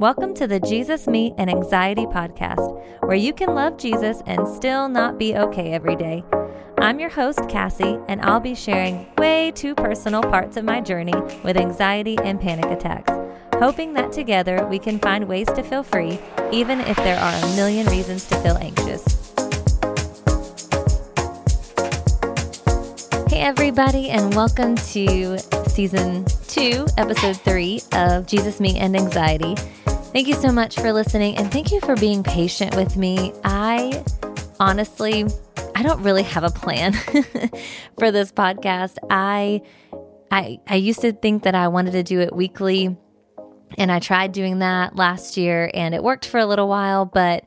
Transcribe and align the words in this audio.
Welcome 0.00 0.32
to 0.36 0.46
the 0.46 0.58
Jesus, 0.58 1.06
Me, 1.06 1.34
and 1.36 1.50
Anxiety 1.50 2.06
podcast, 2.06 2.82
where 3.02 3.18
you 3.18 3.34
can 3.34 3.54
love 3.54 3.76
Jesus 3.76 4.22
and 4.24 4.48
still 4.48 4.88
not 4.88 5.18
be 5.18 5.36
okay 5.36 5.72
every 5.72 5.94
day. 5.94 6.24
I'm 6.78 6.98
your 6.98 7.10
host, 7.10 7.46
Cassie, 7.50 7.98
and 8.08 8.18
I'll 8.22 8.40
be 8.40 8.54
sharing 8.54 9.06
way 9.18 9.52
too 9.54 9.74
personal 9.74 10.22
parts 10.22 10.56
of 10.56 10.64
my 10.64 10.80
journey 10.80 11.12
with 11.44 11.58
anxiety 11.58 12.16
and 12.24 12.40
panic 12.40 12.64
attacks, 12.64 13.12
hoping 13.56 13.92
that 13.92 14.10
together 14.10 14.66
we 14.70 14.78
can 14.78 14.98
find 14.98 15.28
ways 15.28 15.48
to 15.48 15.62
feel 15.62 15.82
free, 15.82 16.18
even 16.50 16.80
if 16.80 16.96
there 16.96 17.20
are 17.20 17.34
a 17.34 17.54
million 17.54 17.86
reasons 17.88 18.26
to 18.28 18.36
feel 18.36 18.56
anxious. 18.56 19.04
Hey, 23.30 23.42
everybody, 23.42 24.08
and 24.08 24.34
welcome 24.34 24.76
to 24.76 25.38
season 25.68 26.24
two, 26.48 26.86
episode 26.96 27.36
three 27.36 27.82
of 27.92 28.26
Jesus, 28.26 28.60
Me, 28.60 28.78
and 28.78 28.96
Anxiety. 28.96 29.56
Thank 30.12 30.26
you 30.26 30.34
so 30.34 30.50
much 30.50 30.74
for 30.74 30.92
listening, 30.92 31.36
and 31.36 31.52
thank 31.52 31.70
you 31.70 31.78
for 31.78 31.94
being 31.94 32.24
patient 32.24 32.74
with 32.74 32.96
me. 32.96 33.32
I 33.44 34.04
honestly, 34.58 35.24
I 35.76 35.84
don't 35.84 36.02
really 36.02 36.24
have 36.24 36.42
a 36.42 36.50
plan 36.50 36.92
for 37.98 38.10
this 38.10 38.32
podcast. 38.32 38.96
I, 39.08 39.62
I, 40.32 40.58
I 40.66 40.74
used 40.74 41.02
to 41.02 41.12
think 41.12 41.44
that 41.44 41.54
I 41.54 41.68
wanted 41.68 41.92
to 41.92 42.02
do 42.02 42.18
it 42.18 42.34
weekly, 42.34 42.96
and 43.78 43.92
I 43.92 44.00
tried 44.00 44.32
doing 44.32 44.58
that 44.58 44.96
last 44.96 45.36
year, 45.36 45.70
and 45.74 45.94
it 45.94 46.02
worked 46.02 46.26
for 46.26 46.38
a 46.38 46.46
little 46.46 46.68
while, 46.68 47.04
but. 47.04 47.44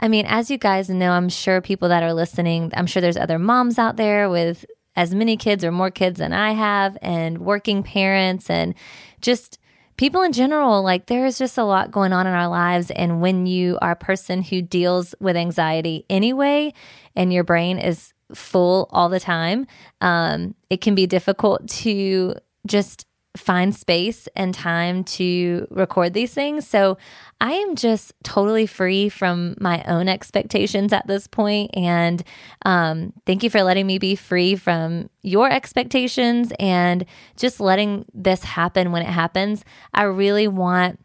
I 0.00 0.08
mean, 0.08 0.26
as 0.26 0.50
you 0.50 0.58
guys 0.58 0.90
know, 0.90 1.12
I'm 1.12 1.28
sure 1.28 1.60
people 1.60 1.90
that 1.90 2.02
are 2.02 2.12
listening, 2.12 2.72
I'm 2.74 2.88
sure 2.88 3.00
there's 3.00 3.16
other 3.16 3.38
moms 3.38 3.78
out 3.78 3.96
there 3.96 4.28
with 4.28 4.64
as 4.96 5.14
many 5.14 5.36
kids 5.36 5.62
or 5.64 5.70
more 5.70 5.92
kids 5.92 6.18
than 6.18 6.32
I 6.32 6.54
have, 6.54 6.98
and 7.00 7.38
working 7.38 7.84
parents, 7.84 8.50
and 8.50 8.74
just 9.20 9.60
people 10.02 10.22
in 10.22 10.32
general, 10.32 10.82
like 10.82 11.06
there 11.06 11.24
is 11.26 11.38
just 11.38 11.56
a 11.56 11.62
lot 11.62 11.92
going 11.92 12.12
on 12.12 12.26
in 12.26 12.32
our 12.32 12.48
lives. 12.48 12.90
And 12.90 13.20
when 13.20 13.46
you 13.46 13.78
are 13.80 13.92
a 13.92 13.96
person 13.96 14.42
who 14.42 14.60
deals 14.60 15.14
with 15.20 15.36
anxiety 15.36 16.04
anyway, 16.10 16.74
and 17.14 17.32
your 17.32 17.44
brain 17.44 17.78
is 17.78 18.12
full 18.34 18.88
all 18.90 19.08
the 19.08 19.20
time, 19.20 19.64
um, 20.00 20.56
it 20.68 20.80
can 20.80 20.96
be 20.96 21.06
difficult 21.06 21.68
to 21.68 22.34
just 22.66 23.06
find 23.36 23.74
space 23.74 24.28
and 24.36 24.52
time 24.52 25.04
to 25.04 25.66
record 25.70 26.12
these 26.12 26.34
things. 26.34 26.66
So 26.66 26.98
I 27.40 27.52
am 27.52 27.76
just 27.76 28.12
totally 28.22 28.66
free 28.66 29.08
from 29.08 29.56
my 29.58 29.82
own 29.84 30.08
expectations 30.08 30.92
at 30.92 31.06
this 31.06 31.26
point. 31.26 31.70
And 31.74 32.22
um, 32.66 33.12
thank 33.24 33.42
you 33.42 33.50
for 33.50 33.62
letting 33.62 33.86
me 33.86 33.98
be 33.98 34.16
free 34.16 34.54
from 34.54 35.08
your 35.22 35.50
expectations 35.50 36.52
and 36.58 37.06
just 37.36 37.58
letting 37.58 38.04
this 38.12 38.44
happen 38.44 38.92
when 38.92 39.02
it 39.02 39.08
happens. 39.08 39.64
I 39.94 40.02
really 40.02 40.46
want 40.46 40.98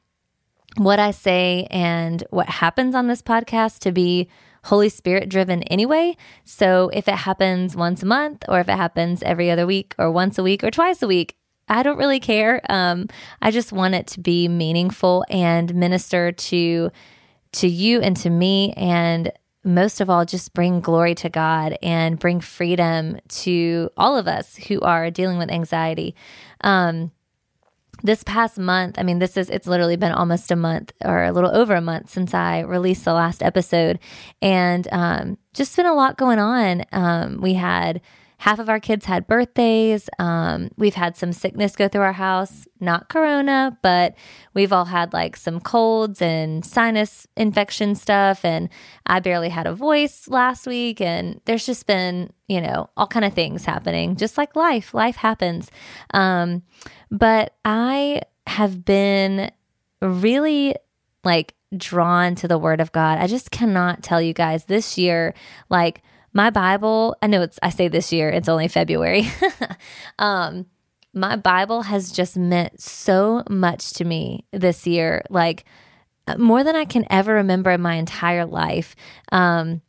what 0.76 1.00
I 1.00 1.12
say 1.12 1.68
and 1.72 2.24
what 2.30 2.50
happens 2.50 2.94
on 2.94 3.08
this 3.08 3.22
podcast 3.22 3.80
to 3.80 3.92
be 3.92 4.28
Holy 4.66 4.90
Spirit 4.90 5.30
driven 5.30 5.64
anyway. 5.64 6.18
So 6.44 6.90
if 6.94 7.08
it 7.08 7.16
happens 7.16 7.76
once 7.76 8.04
a 8.04 8.06
month, 8.06 8.44
or 8.50 8.60
if 8.60 8.68
it 8.68 8.76
happens 8.76 9.24
every 9.24 9.50
other 9.50 9.66
week, 9.66 9.96
or 9.98 10.12
once 10.12 10.38
a 10.38 10.44
week, 10.44 10.64
or 10.64 10.70
twice 10.70 11.02
a 11.02 11.08
week, 11.08 11.38
I 11.68 11.84
don't 11.84 11.98
really 11.98 12.20
care. 12.20 12.62
Um, 12.70 13.08
I 13.42 13.52
just 13.52 13.72
want 13.72 13.96
it 13.96 14.08
to 14.08 14.20
be 14.20 14.48
meaningful 14.48 15.26
and 15.30 15.74
minister 15.76 16.32
to 16.32 16.92
to 17.54 17.68
you 17.68 18.02
and 18.02 18.16
to 18.18 18.30
me 18.30 18.74
and 18.74 19.32
most 19.64 20.00
of 20.00 20.10
all 20.10 20.26
just 20.26 20.54
bring 20.54 20.80
glory 20.80 21.14
to 21.16 21.30
God 21.30 21.78
and 21.82 22.18
bring 22.18 22.40
freedom 22.40 23.20
to 23.28 23.90
all 23.98 24.18
of 24.18 24.28
us 24.28 24.56
who 24.56 24.80
are 24.82 25.12
dealing 25.12 25.38
with 25.38 25.52
anxiety. 25.52 26.16
Um, 26.62 27.12
this 28.04 28.24
past 28.24 28.58
month, 28.58 28.98
I 28.98 29.04
mean, 29.04 29.20
this 29.20 29.38
is, 29.38 29.50
it's 29.50 29.68
literally 29.68 29.98
been 29.98 30.12
almost 30.12 30.52
a 30.52 30.56
month 30.56 30.94
or 31.04 31.24
a 31.24 31.32
little 31.32 31.54
over 31.56 31.76
a 31.76 31.82
month 31.82 32.10
since 32.12 32.34
I 32.34 32.60
released 32.60 33.06
the 33.06 33.14
last 33.14 33.42
episode. 33.42 34.00
And 34.42 34.88
um, 34.92 35.38
just 35.54 35.76
been 35.76 35.86
a 35.86 35.96
lot 35.96 36.18
going 36.18 36.40
on. 36.40 36.84
Um, 36.92 37.42
we 37.42 37.56
had 37.56 38.02
half 38.40 38.60
of 38.60 38.70
our 38.70 38.80
kids 38.80 39.06
had 39.06 39.28
birthdays. 39.28 40.10
Um, 40.20 40.70
we've 40.78 40.94
had 40.94 41.18
some 41.18 41.34
sickness 41.34 41.76
go 41.76 41.88
through 41.88 42.02
our 42.02 42.14
house, 42.14 42.68
not 42.80 43.10
corona, 43.10 43.78
but 43.82 44.16
we've 44.54 44.72
all 44.72 44.86
had 44.86 45.12
like 45.12 45.36
some 45.36 45.60
colds 45.60 46.22
and 46.22 46.64
sinus 46.64 47.26
infection 47.36 47.96
stuff. 47.96 48.46
And 48.46 48.70
I 49.08 49.20
barely 49.20 49.50
had 49.50 49.66
a 49.66 49.74
voice 49.74 50.28
last 50.28 50.68
week. 50.68 51.02
And 51.02 51.42
there's 51.46 51.66
just 51.66 51.88
been, 51.88 52.32
you 52.48 52.62
know, 52.62 52.90
all 52.96 53.08
kind 53.08 53.26
of 53.26 53.34
things 53.34 53.66
happening, 53.66 54.16
just 54.16 54.38
like 54.38 54.56
life. 54.56 54.94
Life 54.94 55.16
happens. 55.16 55.72
Um, 56.14 56.62
but 57.10 57.56
I 57.66 58.22
have 58.46 58.86
been 58.86 59.52
really 60.02 60.76
like 61.24 61.56
drawn 61.76 62.36
to 62.36 62.48
the 62.48 62.58
word 62.58 62.80
of 62.82 62.92
God. 62.92 63.18
I 63.18 63.26
just 63.26 63.50
cannot 63.50 64.04
tell 64.04 64.22
you 64.22 64.34
guys 64.34 64.66
this 64.66 64.98
year, 64.98 65.34
like, 65.70 66.04
my 66.38 66.52
Bible, 66.52 67.18
I 67.20 67.26
know 67.26 67.42
it's, 67.42 67.58
I 67.64 67.70
say 67.70 67.88
this 67.88 68.14
year, 68.14 68.30
it's 68.30 68.48
only 68.48 68.68
February. 68.68 69.28
um, 70.20 70.68
my 71.12 71.36
Bible 71.36 71.82
has 71.82 72.12
just 72.12 72.38
meant 72.38 72.80
so 72.80 73.44
much 73.50 73.94
to 73.94 74.06
me 74.06 74.46
this 74.54 74.86
year, 74.86 75.24
like 75.32 75.66
more 76.38 76.64
than 76.64 76.76
I 76.76 76.86
can 76.86 77.06
ever 77.10 77.34
remember 77.34 77.72
in 77.72 77.82
my 77.82 77.96
entire 77.96 78.46
life. 78.46 78.96
Um, 79.32 79.82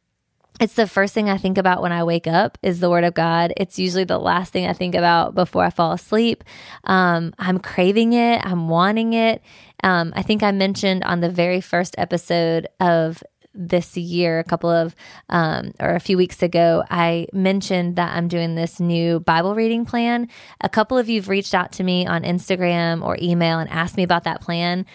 it's 0.59 0.73
the 0.73 0.87
first 0.87 1.13
thing 1.13 1.29
I 1.29 1.37
think 1.37 1.59
about 1.59 1.83
when 1.83 1.93
I 1.93 2.03
wake 2.03 2.27
up 2.27 2.57
is 2.63 2.81
the 2.81 2.89
Word 2.89 3.05
of 3.05 3.13
God. 3.13 3.53
It's 3.59 3.79
usually 3.79 4.05
the 4.05 4.19
last 4.19 4.51
thing 4.51 4.67
I 4.67 4.73
think 4.73 4.95
about 4.95 5.35
before 5.35 5.65
I 5.65 5.71
fall 5.71 5.93
asleep. 5.93 6.45
Um, 6.85 7.35
I'm 7.39 7.59
craving 7.59 8.15
it. 8.15 8.41
I'm 8.43 8.69
wanting 8.71 9.13
it. 9.13 9.43
Um, 9.85 10.15
I 10.17 10.23
think 10.23 10.43
I 10.43 10.51
mentioned 10.53 11.05
on 11.05 11.21
the 11.21 11.31
very 11.31 11.61
first 11.61 11.95
episode 11.99 12.69
of 12.81 13.23
this 13.55 13.97
year, 13.97 14.39
a 14.39 14.45
couple 14.45 14.71
of, 14.71 14.95
um, 15.29 15.73
or 15.81 15.95
a 15.95 16.01
few 16.01 16.17
weeks 16.17 16.43
ago, 16.43 16.85
I 16.91 17.27
mentioned 17.33 17.97
that 17.97 18.17
I'm 18.17 18.29
doing 18.29 18.55
this 18.55 18.79
new 18.79 19.21
Bible 19.21 19.55
reading 19.55 19.85
plan. 19.85 20.29
A 20.61 20.69
couple 20.69 20.99
of 20.99 21.09
you've 21.09 21.29
reached 21.29 21.55
out 21.55 21.73
to 21.73 21.85
me 21.85 22.07
on 22.07 22.23
Instagram 22.23 23.05
or 23.05 23.17
email 23.21 23.59
and 23.59 23.69
asked 23.71 23.97
me 23.97 24.03
about 24.03 24.25
that 24.25 24.41
plan. 24.41 24.87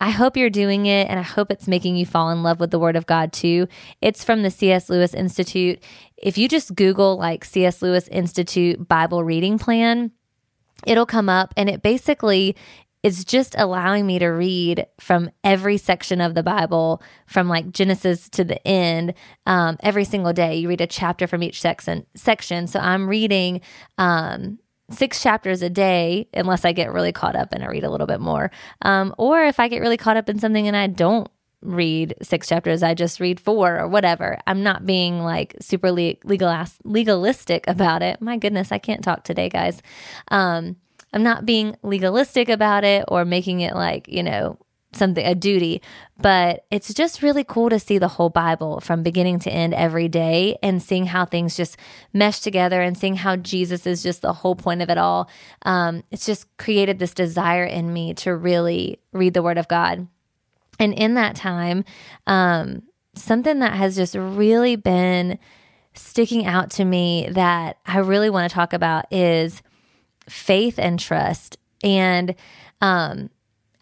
I 0.00 0.10
hope 0.10 0.36
you're 0.36 0.50
doing 0.50 0.86
it 0.86 1.08
and 1.08 1.18
I 1.18 1.22
hope 1.22 1.52
it's 1.52 1.68
making 1.68 1.94
you 1.94 2.04
fall 2.04 2.30
in 2.30 2.42
love 2.42 2.58
with 2.58 2.72
the 2.72 2.78
Word 2.78 2.96
of 2.96 3.06
God 3.06 3.32
too. 3.32 3.68
It's 4.00 4.24
from 4.24 4.42
the 4.42 4.50
C.S. 4.50 4.90
Lewis 4.90 5.14
Institute. 5.14 5.80
If 6.16 6.36
you 6.36 6.48
just 6.48 6.74
Google 6.74 7.16
like 7.16 7.44
C.S. 7.44 7.82
Lewis 7.82 8.08
Institute 8.08 8.88
Bible 8.88 9.22
reading 9.22 9.60
plan, 9.60 10.10
it'll 10.84 11.06
come 11.06 11.28
up 11.28 11.54
and 11.56 11.70
it 11.70 11.82
basically 11.82 12.56
is 13.02 13.24
just 13.24 13.54
allowing 13.58 14.06
me 14.06 14.18
to 14.18 14.28
read 14.28 14.86
from 15.00 15.30
every 15.42 15.76
section 15.76 16.20
of 16.20 16.34
the 16.34 16.42
Bible, 16.42 17.02
from 17.26 17.48
like 17.48 17.72
Genesis 17.72 18.28
to 18.30 18.44
the 18.44 18.66
end, 18.66 19.14
um, 19.46 19.76
every 19.80 20.04
single 20.04 20.32
day. 20.32 20.56
You 20.56 20.68
read 20.68 20.80
a 20.80 20.86
chapter 20.86 21.26
from 21.26 21.42
each 21.42 21.60
section. 21.60 22.06
Section. 22.14 22.66
So 22.68 22.78
I'm 22.78 23.08
reading 23.08 23.60
um, 23.98 24.58
six 24.90 25.22
chapters 25.22 25.62
a 25.62 25.70
day, 25.70 26.28
unless 26.32 26.64
I 26.64 26.72
get 26.72 26.92
really 26.92 27.12
caught 27.12 27.34
up 27.34 27.52
and 27.52 27.64
I 27.64 27.68
read 27.68 27.84
a 27.84 27.90
little 27.90 28.06
bit 28.06 28.20
more, 28.20 28.50
um, 28.82 29.14
or 29.18 29.44
if 29.44 29.58
I 29.58 29.68
get 29.68 29.80
really 29.80 29.96
caught 29.96 30.16
up 30.16 30.28
in 30.28 30.38
something 30.38 30.68
and 30.68 30.76
I 30.76 30.86
don't 30.86 31.28
read 31.62 32.14
six 32.22 32.48
chapters, 32.48 32.82
I 32.82 32.94
just 32.94 33.20
read 33.20 33.38
four 33.38 33.78
or 33.78 33.88
whatever. 33.88 34.38
I'm 34.46 34.62
not 34.62 34.84
being 34.84 35.20
like 35.20 35.54
super 35.60 35.90
legal 35.92 36.66
legalistic 36.84 37.66
about 37.68 38.02
it. 38.02 38.20
My 38.20 38.36
goodness, 38.36 38.72
I 38.72 38.78
can't 38.78 39.02
talk 39.02 39.24
today, 39.24 39.48
guys. 39.48 39.80
Um, 40.28 40.76
I'm 41.12 41.22
not 41.22 41.46
being 41.46 41.76
legalistic 41.82 42.48
about 42.48 42.84
it 42.84 43.04
or 43.08 43.24
making 43.24 43.60
it 43.60 43.74
like, 43.74 44.08
you 44.08 44.22
know, 44.22 44.58
something 44.94 45.24
a 45.24 45.34
duty, 45.34 45.80
but 46.18 46.64
it's 46.70 46.92
just 46.92 47.22
really 47.22 47.44
cool 47.44 47.70
to 47.70 47.78
see 47.78 47.98
the 47.98 48.08
whole 48.08 48.28
Bible 48.28 48.80
from 48.80 49.02
beginning 49.02 49.38
to 49.40 49.50
end 49.50 49.74
every 49.74 50.08
day 50.08 50.58
and 50.62 50.82
seeing 50.82 51.06
how 51.06 51.24
things 51.24 51.56
just 51.56 51.76
mesh 52.12 52.40
together 52.40 52.82
and 52.82 52.96
seeing 52.96 53.16
how 53.16 53.36
Jesus 53.36 53.86
is 53.86 54.02
just 54.02 54.22
the 54.22 54.32
whole 54.32 54.54
point 54.54 54.82
of 54.82 54.90
it 54.90 54.98
all. 54.98 55.30
Um, 55.62 56.02
it's 56.10 56.26
just 56.26 56.54
created 56.56 56.98
this 56.98 57.14
desire 57.14 57.64
in 57.64 57.92
me 57.92 58.14
to 58.14 58.36
really 58.36 59.00
read 59.12 59.34
the 59.34 59.42
Word 59.42 59.58
of 59.58 59.68
God. 59.68 60.06
And 60.78 60.92
in 60.94 61.14
that 61.14 61.36
time, 61.36 61.84
um, 62.26 62.82
something 63.14 63.60
that 63.60 63.74
has 63.74 63.96
just 63.96 64.14
really 64.14 64.76
been 64.76 65.38
sticking 65.94 66.46
out 66.46 66.70
to 66.70 66.84
me 66.84 67.28
that 67.30 67.78
I 67.86 67.98
really 67.98 68.30
want 68.30 68.50
to 68.50 68.54
talk 68.54 68.72
about 68.72 69.06
is 69.12 69.62
faith 70.32 70.78
and 70.78 70.98
trust. 70.98 71.58
And 71.84 72.34
um, 72.80 73.30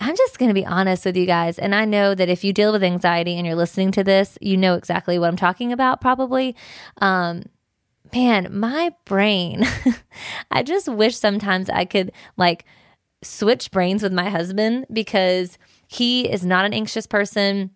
I'm 0.00 0.16
just 0.16 0.38
going 0.38 0.48
to 0.48 0.54
be 0.54 0.66
honest 0.66 1.04
with 1.04 1.16
you 1.16 1.26
guys. 1.26 1.58
And 1.58 1.74
I 1.74 1.84
know 1.84 2.14
that 2.14 2.28
if 2.28 2.42
you 2.42 2.52
deal 2.52 2.72
with 2.72 2.82
anxiety 2.82 3.36
and 3.36 3.46
you're 3.46 3.56
listening 3.56 3.92
to 3.92 4.04
this, 4.04 4.36
you 4.40 4.56
know 4.56 4.74
exactly 4.74 5.18
what 5.18 5.28
I'm 5.28 5.36
talking 5.36 5.72
about, 5.72 6.00
probably. 6.00 6.56
Um, 7.00 7.44
man, 8.12 8.48
my 8.50 8.92
brain, 9.04 9.64
I 10.50 10.62
just 10.62 10.88
wish 10.88 11.16
sometimes 11.16 11.70
I 11.70 11.84
could 11.84 12.12
like 12.36 12.64
switch 13.22 13.70
brains 13.70 14.02
with 14.02 14.12
my 14.12 14.28
husband 14.28 14.86
because 14.92 15.56
he 15.86 16.30
is 16.30 16.44
not 16.44 16.64
an 16.64 16.74
anxious 16.74 17.06
person. 17.06 17.70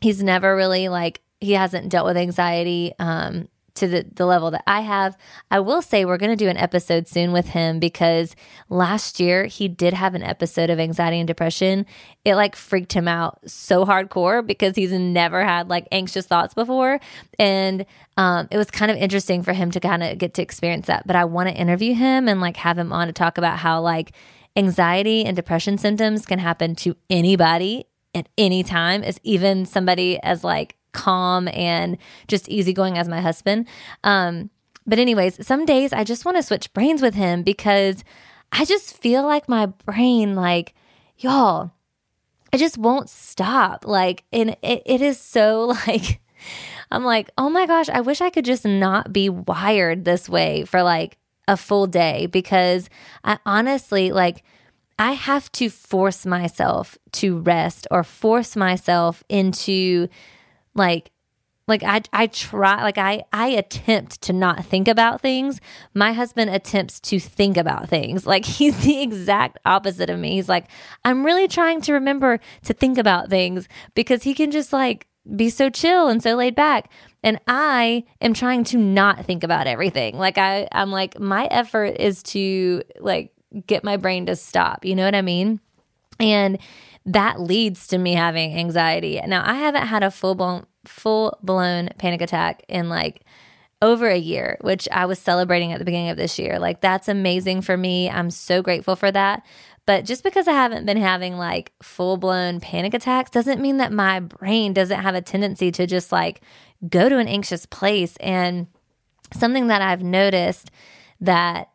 He's 0.00 0.22
never 0.22 0.56
really 0.56 0.88
like, 0.88 1.20
he 1.40 1.52
hasn't 1.52 1.90
dealt 1.90 2.06
with 2.06 2.16
anxiety 2.16 2.92
um, 2.98 3.48
to 3.78 3.88
the, 3.88 4.06
the 4.14 4.26
level 4.26 4.50
that 4.50 4.62
I 4.66 4.80
have. 4.80 5.16
I 5.50 5.60
will 5.60 5.82
say 5.82 6.04
we're 6.04 6.18
going 6.18 6.36
to 6.36 6.36
do 6.36 6.48
an 6.48 6.56
episode 6.56 7.08
soon 7.08 7.32
with 7.32 7.48
him 7.48 7.78
because 7.78 8.34
last 8.68 9.20
year 9.20 9.46
he 9.46 9.68
did 9.68 9.94
have 9.94 10.14
an 10.14 10.22
episode 10.22 10.70
of 10.70 10.78
anxiety 10.78 11.18
and 11.18 11.26
depression. 11.26 11.86
It 12.24 12.34
like 12.34 12.56
freaked 12.56 12.92
him 12.92 13.08
out 13.08 13.38
so 13.48 13.84
hardcore 13.84 14.46
because 14.46 14.76
he's 14.76 14.92
never 14.92 15.44
had 15.44 15.68
like 15.68 15.86
anxious 15.92 16.26
thoughts 16.26 16.54
before. 16.54 17.00
And 17.38 17.86
um, 18.16 18.48
it 18.50 18.56
was 18.56 18.70
kind 18.70 18.90
of 18.90 18.96
interesting 18.96 19.42
for 19.42 19.52
him 19.52 19.70
to 19.70 19.80
kind 19.80 20.02
of 20.02 20.18
get 20.18 20.34
to 20.34 20.42
experience 20.42 20.86
that. 20.86 21.06
But 21.06 21.16
I 21.16 21.24
want 21.24 21.48
to 21.48 21.54
interview 21.54 21.94
him 21.94 22.28
and 22.28 22.40
like 22.40 22.56
have 22.58 22.78
him 22.78 22.92
on 22.92 23.06
to 23.06 23.12
talk 23.12 23.38
about 23.38 23.58
how 23.58 23.80
like 23.80 24.12
anxiety 24.56 25.24
and 25.24 25.36
depression 25.36 25.78
symptoms 25.78 26.26
can 26.26 26.38
happen 26.38 26.74
to 26.74 26.96
anybody 27.08 27.86
at 28.14 28.28
any 28.36 28.62
time, 28.62 29.02
as 29.02 29.20
even 29.22 29.64
somebody 29.64 30.18
as 30.22 30.42
like 30.42 30.76
calm 30.98 31.48
and 31.48 31.96
just 32.26 32.48
easygoing 32.48 32.98
as 32.98 33.08
my 33.08 33.20
husband. 33.20 33.66
Um, 34.04 34.50
but, 34.86 34.98
anyways, 34.98 35.46
some 35.46 35.66
days 35.66 35.92
I 35.92 36.04
just 36.04 36.24
want 36.24 36.36
to 36.36 36.42
switch 36.42 36.72
brains 36.72 37.02
with 37.02 37.14
him 37.14 37.42
because 37.42 38.04
I 38.52 38.64
just 38.64 38.96
feel 38.96 39.22
like 39.24 39.48
my 39.48 39.66
brain, 39.66 40.34
like, 40.34 40.74
y'all, 41.18 41.72
it 42.52 42.58
just 42.58 42.78
won't 42.78 43.10
stop. 43.10 43.86
Like, 43.86 44.24
and 44.32 44.56
it, 44.62 44.82
it 44.86 45.02
is 45.02 45.20
so 45.20 45.66
like, 45.86 46.20
I'm 46.90 47.04
like, 47.04 47.30
oh 47.36 47.50
my 47.50 47.66
gosh, 47.66 47.88
I 47.88 48.00
wish 48.00 48.20
I 48.20 48.30
could 48.30 48.44
just 48.44 48.64
not 48.64 49.12
be 49.12 49.28
wired 49.28 50.04
this 50.04 50.28
way 50.28 50.64
for 50.64 50.82
like 50.82 51.18
a 51.46 51.56
full 51.56 51.86
day 51.86 52.26
because 52.26 52.88
I 53.24 53.38
honestly, 53.44 54.12
like, 54.12 54.42
I 54.98 55.12
have 55.12 55.50
to 55.52 55.70
force 55.70 56.26
myself 56.26 56.98
to 57.12 57.38
rest 57.38 57.86
or 57.90 58.02
force 58.02 58.56
myself 58.56 59.22
into 59.28 60.08
like 60.78 61.10
like 61.68 61.82
I 61.82 62.00
I 62.12 62.26
try 62.26 62.82
like 62.82 62.98
I 62.98 63.24
I 63.32 63.48
attempt 63.48 64.22
to 64.22 64.32
not 64.32 64.64
think 64.64 64.88
about 64.88 65.20
things. 65.20 65.60
My 65.94 66.12
husband 66.12 66.50
attempts 66.50 66.98
to 67.00 67.20
think 67.20 67.56
about 67.56 67.88
things. 67.88 68.26
Like 68.26 68.44
he's 68.56 68.80
the 68.80 69.02
exact 69.02 69.58
opposite 69.64 70.10
of 70.10 70.18
me. 70.18 70.36
He's 70.36 70.48
like 70.48 70.66
I'm 71.04 71.24
really 71.24 71.46
trying 71.46 71.82
to 71.82 71.92
remember 71.92 72.40
to 72.64 72.72
think 72.72 72.98
about 72.98 73.28
things 73.28 73.68
because 73.94 74.22
he 74.22 74.34
can 74.34 74.50
just 74.50 74.72
like 74.72 75.06
be 75.36 75.50
so 75.50 75.68
chill 75.68 76.08
and 76.08 76.22
so 76.22 76.34
laid 76.34 76.54
back 76.54 76.90
and 77.22 77.38
I 77.46 78.04
am 78.22 78.32
trying 78.32 78.64
to 78.64 78.78
not 78.78 79.26
think 79.26 79.44
about 79.44 79.66
everything. 79.66 80.16
Like 80.16 80.38
I 80.38 80.66
I'm 80.72 80.90
like 80.90 81.20
my 81.20 81.44
effort 81.50 81.96
is 82.00 82.22
to 82.24 82.82
like 82.98 83.32
get 83.66 83.84
my 83.84 83.98
brain 83.98 84.26
to 84.26 84.36
stop. 84.36 84.84
You 84.84 84.94
know 84.94 85.04
what 85.04 85.14
I 85.14 85.22
mean? 85.22 85.60
And 86.18 86.58
that 87.06 87.40
leads 87.40 87.86
to 87.88 87.98
me 87.98 88.14
having 88.14 88.56
anxiety. 88.56 89.20
Now, 89.26 89.42
I 89.46 89.54
haven't 89.54 89.86
had 89.86 90.02
a 90.02 90.10
full 90.10 90.34
blown 90.34 90.66
full 90.84 91.38
blown 91.42 91.90
panic 91.98 92.20
attack 92.22 92.62
in 92.68 92.88
like 92.88 93.22
over 93.80 94.08
a 94.08 94.16
year, 94.16 94.58
which 94.60 94.88
I 94.90 95.06
was 95.06 95.18
celebrating 95.18 95.72
at 95.72 95.78
the 95.78 95.84
beginning 95.84 96.10
of 96.10 96.16
this 96.16 96.38
year. 96.38 96.58
Like 96.58 96.80
that's 96.80 97.08
amazing 97.08 97.62
for 97.62 97.76
me. 97.76 98.10
I'm 98.10 98.30
so 98.30 98.62
grateful 98.62 98.96
for 98.96 99.10
that. 99.12 99.44
But 99.86 100.04
just 100.04 100.22
because 100.22 100.48
I 100.48 100.52
haven't 100.52 100.84
been 100.84 100.98
having 100.98 101.38
like 101.38 101.72
full 101.82 102.16
blown 102.16 102.60
panic 102.60 102.92
attacks 102.92 103.30
doesn't 103.30 103.60
mean 103.60 103.78
that 103.78 103.92
my 103.92 104.20
brain 104.20 104.72
doesn't 104.72 105.00
have 105.00 105.14
a 105.14 105.22
tendency 105.22 105.70
to 105.72 105.86
just 105.86 106.12
like 106.12 106.42
go 106.88 107.08
to 107.08 107.18
an 107.18 107.28
anxious 107.28 107.64
place. 107.66 108.16
And 108.20 108.66
something 109.32 109.68
that 109.68 109.80
I've 109.80 110.02
noticed 110.02 110.70
that 111.20 111.70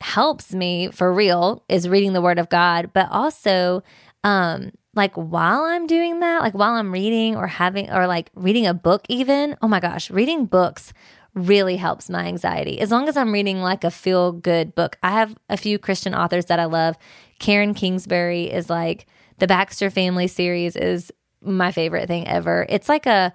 helps 0.00 0.54
me 0.54 0.90
for 0.90 1.12
real 1.12 1.64
is 1.68 1.88
reading 1.88 2.12
the 2.12 2.22
word 2.22 2.38
of 2.38 2.48
God, 2.48 2.90
but 2.94 3.08
also 3.10 3.82
um 4.28 4.72
like 4.94 5.14
while 5.14 5.62
I'm 5.62 5.86
doing 5.86 6.20
that, 6.20 6.42
like 6.42 6.54
while 6.54 6.74
I'm 6.74 6.92
reading 6.92 7.36
or 7.36 7.46
having 7.46 7.90
or 7.90 8.06
like 8.06 8.30
reading 8.34 8.66
a 8.66 8.74
book 8.74 9.04
even, 9.08 9.56
oh 9.62 9.68
my 9.68 9.80
gosh, 9.80 10.10
reading 10.10 10.44
books 10.46 10.92
really 11.34 11.76
helps 11.76 12.10
my 12.10 12.24
anxiety. 12.24 12.80
As 12.80 12.90
long 12.90 13.08
as 13.08 13.16
I'm 13.16 13.32
reading 13.32 13.60
like 13.60 13.84
a 13.84 13.90
feel 13.90 14.32
good 14.32 14.74
book. 14.74 14.98
I 15.02 15.12
have 15.12 15.36
a 15.48 15.56
few 15.56 15.78
Christian 15.78 16.14
authors 16.14 16.46
that 16.46 16.58
I 16.58 16.64
love. 16.64 16.96
Karen 17.38 17.74
Kingsbury 17.74 18.50
is 18.50 18.68
like 18.68 19.06
the 19.38 19.46
Baxter 19.46 19.88
Family 19.88 20.26
series 20.26 20.74
is 20.74 21.12
my 21.40 21.70
favorite 21.70 22.08
thing 22.08 22.26
ever. 22.26 22.66
It's 22.68 22.88
like 22.88 23.06
a 23.06 23.32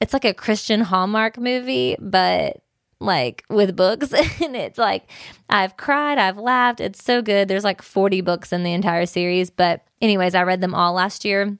it's 0.00 0.12
like 0.12 0.26
a 0.26 0.34
Christian 0.34 0.82
Hallmark 0.82 1.38
movie, 1.38 1.96
but 1.98 2.62
like 3.00 3.44
with 3.48 3.76
books 3.76 4.12
and 4.42 4.54
it's 4.54 4.78
like 4.78 5.10
I've 5.48 5.76
cried, 5.76 6.18
I've 6.18 6.36
laughed. 6.38 6.80
It's 6.80 7.02
so 7.02 7.22
good. 7.22 7.48
There's 7.48 7.64
like 7.64 7.80
40 7.80 8.20
books 8.20 8.52
in 8.52 8.62
the 8.62 8.74
entire 8.74 9.06
series, 9.06 9.48
but 9.48 9.87
anyways, 10.00 10.34
I 10.34 10.42
read 10.42 10.60
them 10.60 10.74
all 10.74 10.92
last 10.92 11.24
year 11.24 11.58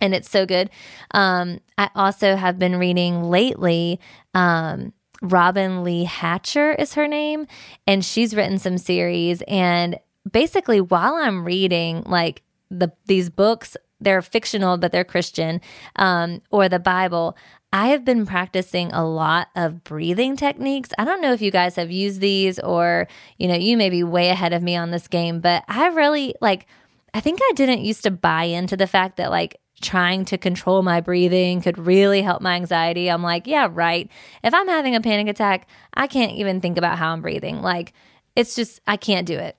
and 0.00 0.14
it's 0.14 0.30
so 0.30 0.46
good. 0.46 0.70
Um, 1.12 1.60
I 1.76 1.90
also 1.94 2.36
have 2.36 2.58
been 2.58 2.76
reading 2.76 3.24
lately 3.24 4.00
um, 4.34 4.92
Robin 5.20 5.82
Lee 5.82 6.04
Hatcher 6.04 6.72
is 6.72 6.94
her 6.94 7.08
name 7.08 7.46
and 7.86 8.04
she's 8.04 8.34
written 8.34 8.58
some 8.58 8.78
series 8.78 9.42
and 9.48 9.98
basically 10.30 10.80
while 10.80 11.14
I'm 11.14 11.44
reading 11.44 12.02
like 12.06 12.42
the 12.70 12.92
these 13.06 13.30
books 13.30 13.76
they're 14.00 14.22
fictional 14.22 14.76
but 14.76 14.92
they're 14.92 15.04
Christian 15.04 15.60
um, 15.96 16.42
or 16.50 16.68
the 16.68 16.78
Bible 16.78 17.36
I 17.72 17.88
have 17.88 18.04
been 18.04 18.24
practicing 18.24 18.92
a 18.92 19.06
lot 19.06 19.48
of 19.54 19.84
breathing 19.84 20.36
techniques. 20.36 20.90
I 20.98 21.04
don't 21.04 21.20
know 21.20 21.34
if 21.34 21.42
you 21.42 21.50
guys 21.50 21.76
have 21.76 21.90
used 21.90 22.20
these 22.20 22.58
or, 22.58 23.08
you 23.36 23.46
know, 23.46 23.56
you 23.56 23.76
may 23.76 23.90
be 23.90 24.02
way 24.02 24.30
ahead 24.30 24.54
of 24.54 24.62
me 24.62 24.74
on 24.74 24.90
this 24.90 25.06
game, 25.06 25.40
but 25.40 25.64
I 25.68 25.88
really 25.88 26.34
like, 26.40 26.66
I 27.14 27.20
think 27.20 27.40
I 27.42 27.52
didn't 27.54 27.84
used 27.84 28.04
to 28.04 28.10
buy 28.10 28.44
into 28.44 28.76
the 28.76 28.86
fact 28.86 29.16
that 29.16 29.30
like 29.30 29.60
trying 29.80 30.24
to 30.26 30.38
control 30.38 30.82
my 30.82 31.00
breathing 31.00 31.60
could 31.60 31.78
really 31.78 32.22
help 32.22 32.42
my 32.42 32.54
anxiety. 32.54 33.10
I'm 33.10 33.22
like, 33.22 33.46
yeah, 33.46 33.68
right. 33.70 34.10
If 34.42 34.52
I'm 34.54 34.68
having 34.68 34.94
a 34.94 35.00
panic 35.00 35.28
attack, 35.28 35.68
I 35.94 36.06
can't 36.06 36.32
even 36.32 36.60
think 36.60 36.78
about 36.78 36.98
how 36.98 37.12
I'm 37.12 37.22
breathing. 37.22 37.62
Like, 37.62 37.92
it's 38.34 38.54
just, 38.54 38.80
I 38.86 38.96
can't 38.96 39.26
do 39.26 39.38
it. 39.38 39.58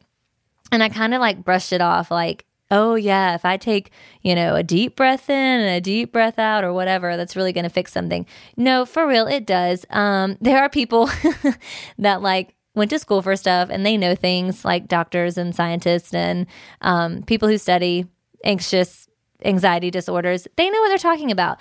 And 0.72 0.84
I 0.84 0.90
kind 0.90 1.14
of 1.14 1.22
like 1.22 1.44
brushed 1.44 1.74
it 1.74 1.82
off 1.82 2.12
like, 2.12 2.46
oh 2.72 2.96
yeah, 2.96 3.34
if 3.34 3.46
I 3.46 3.58
take, 3.58 3.92
you 4.22 4.36
know, 4.36 4.56
a 4.56 4.64
deep 4.64 4.96
breath 4.96 5.30
in 5.30 5.36
and 5.36 5.76
a 5.76 5.82
deep 5.82 6.12
breath 6.12 6.38
out 6.38 6.64
or 6.64 6.74
whatever, 6.74 7.18
that's 7.18 7.36
really 7.36 7.54
going 7.54 7.64
to 7.64 7.70
fix 7.70 7.92
something. 7.92 8.26
No, 8.56 8.86
for 8.86 9.08
real, 9.08 9.26
it 9.26 9.46
does. 9.46 9.86
Um, 9.90 10.38
there 10.40 10.62
are 10.62 10.70
people 10.70 11.10
that 11.98 12.22
like 12.22 12.56
went 12.76 12.90
to 12.92 13.00
school 13.00 13.22
for 13.22 13.36
stuff 13.36 13.70
and 13.72 13.86
they 13.86 13.98
know 13.98 14.16
things 14.16 14.64
like 14.64 14.88
doctors 14.88 15.38
and 15.38 15.56
scientists 15.56 16.14
and 16.14 16.48
um, 16.82 17.24
people 17.24 17.48
who 17.48 17.58
study 17.58 18.06
anxious 18.44 19.08
anxiety 19.44 19.92
disorders. 19.92 20.48
They 20.56 20.70
know 20.70 20.80
what 20.82 20.90
they're 20.90 20.98
talking 20.98 21.32
about. 21.32 21.60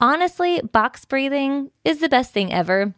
Honestly, 0.00 0.60
box 0.60 1.04
breathing 1.04 1.70
is 1.84 2.00
the 2.00 2.08
best 2.08 2.32
thing 2.32 2.52
ever. 2.52 2.94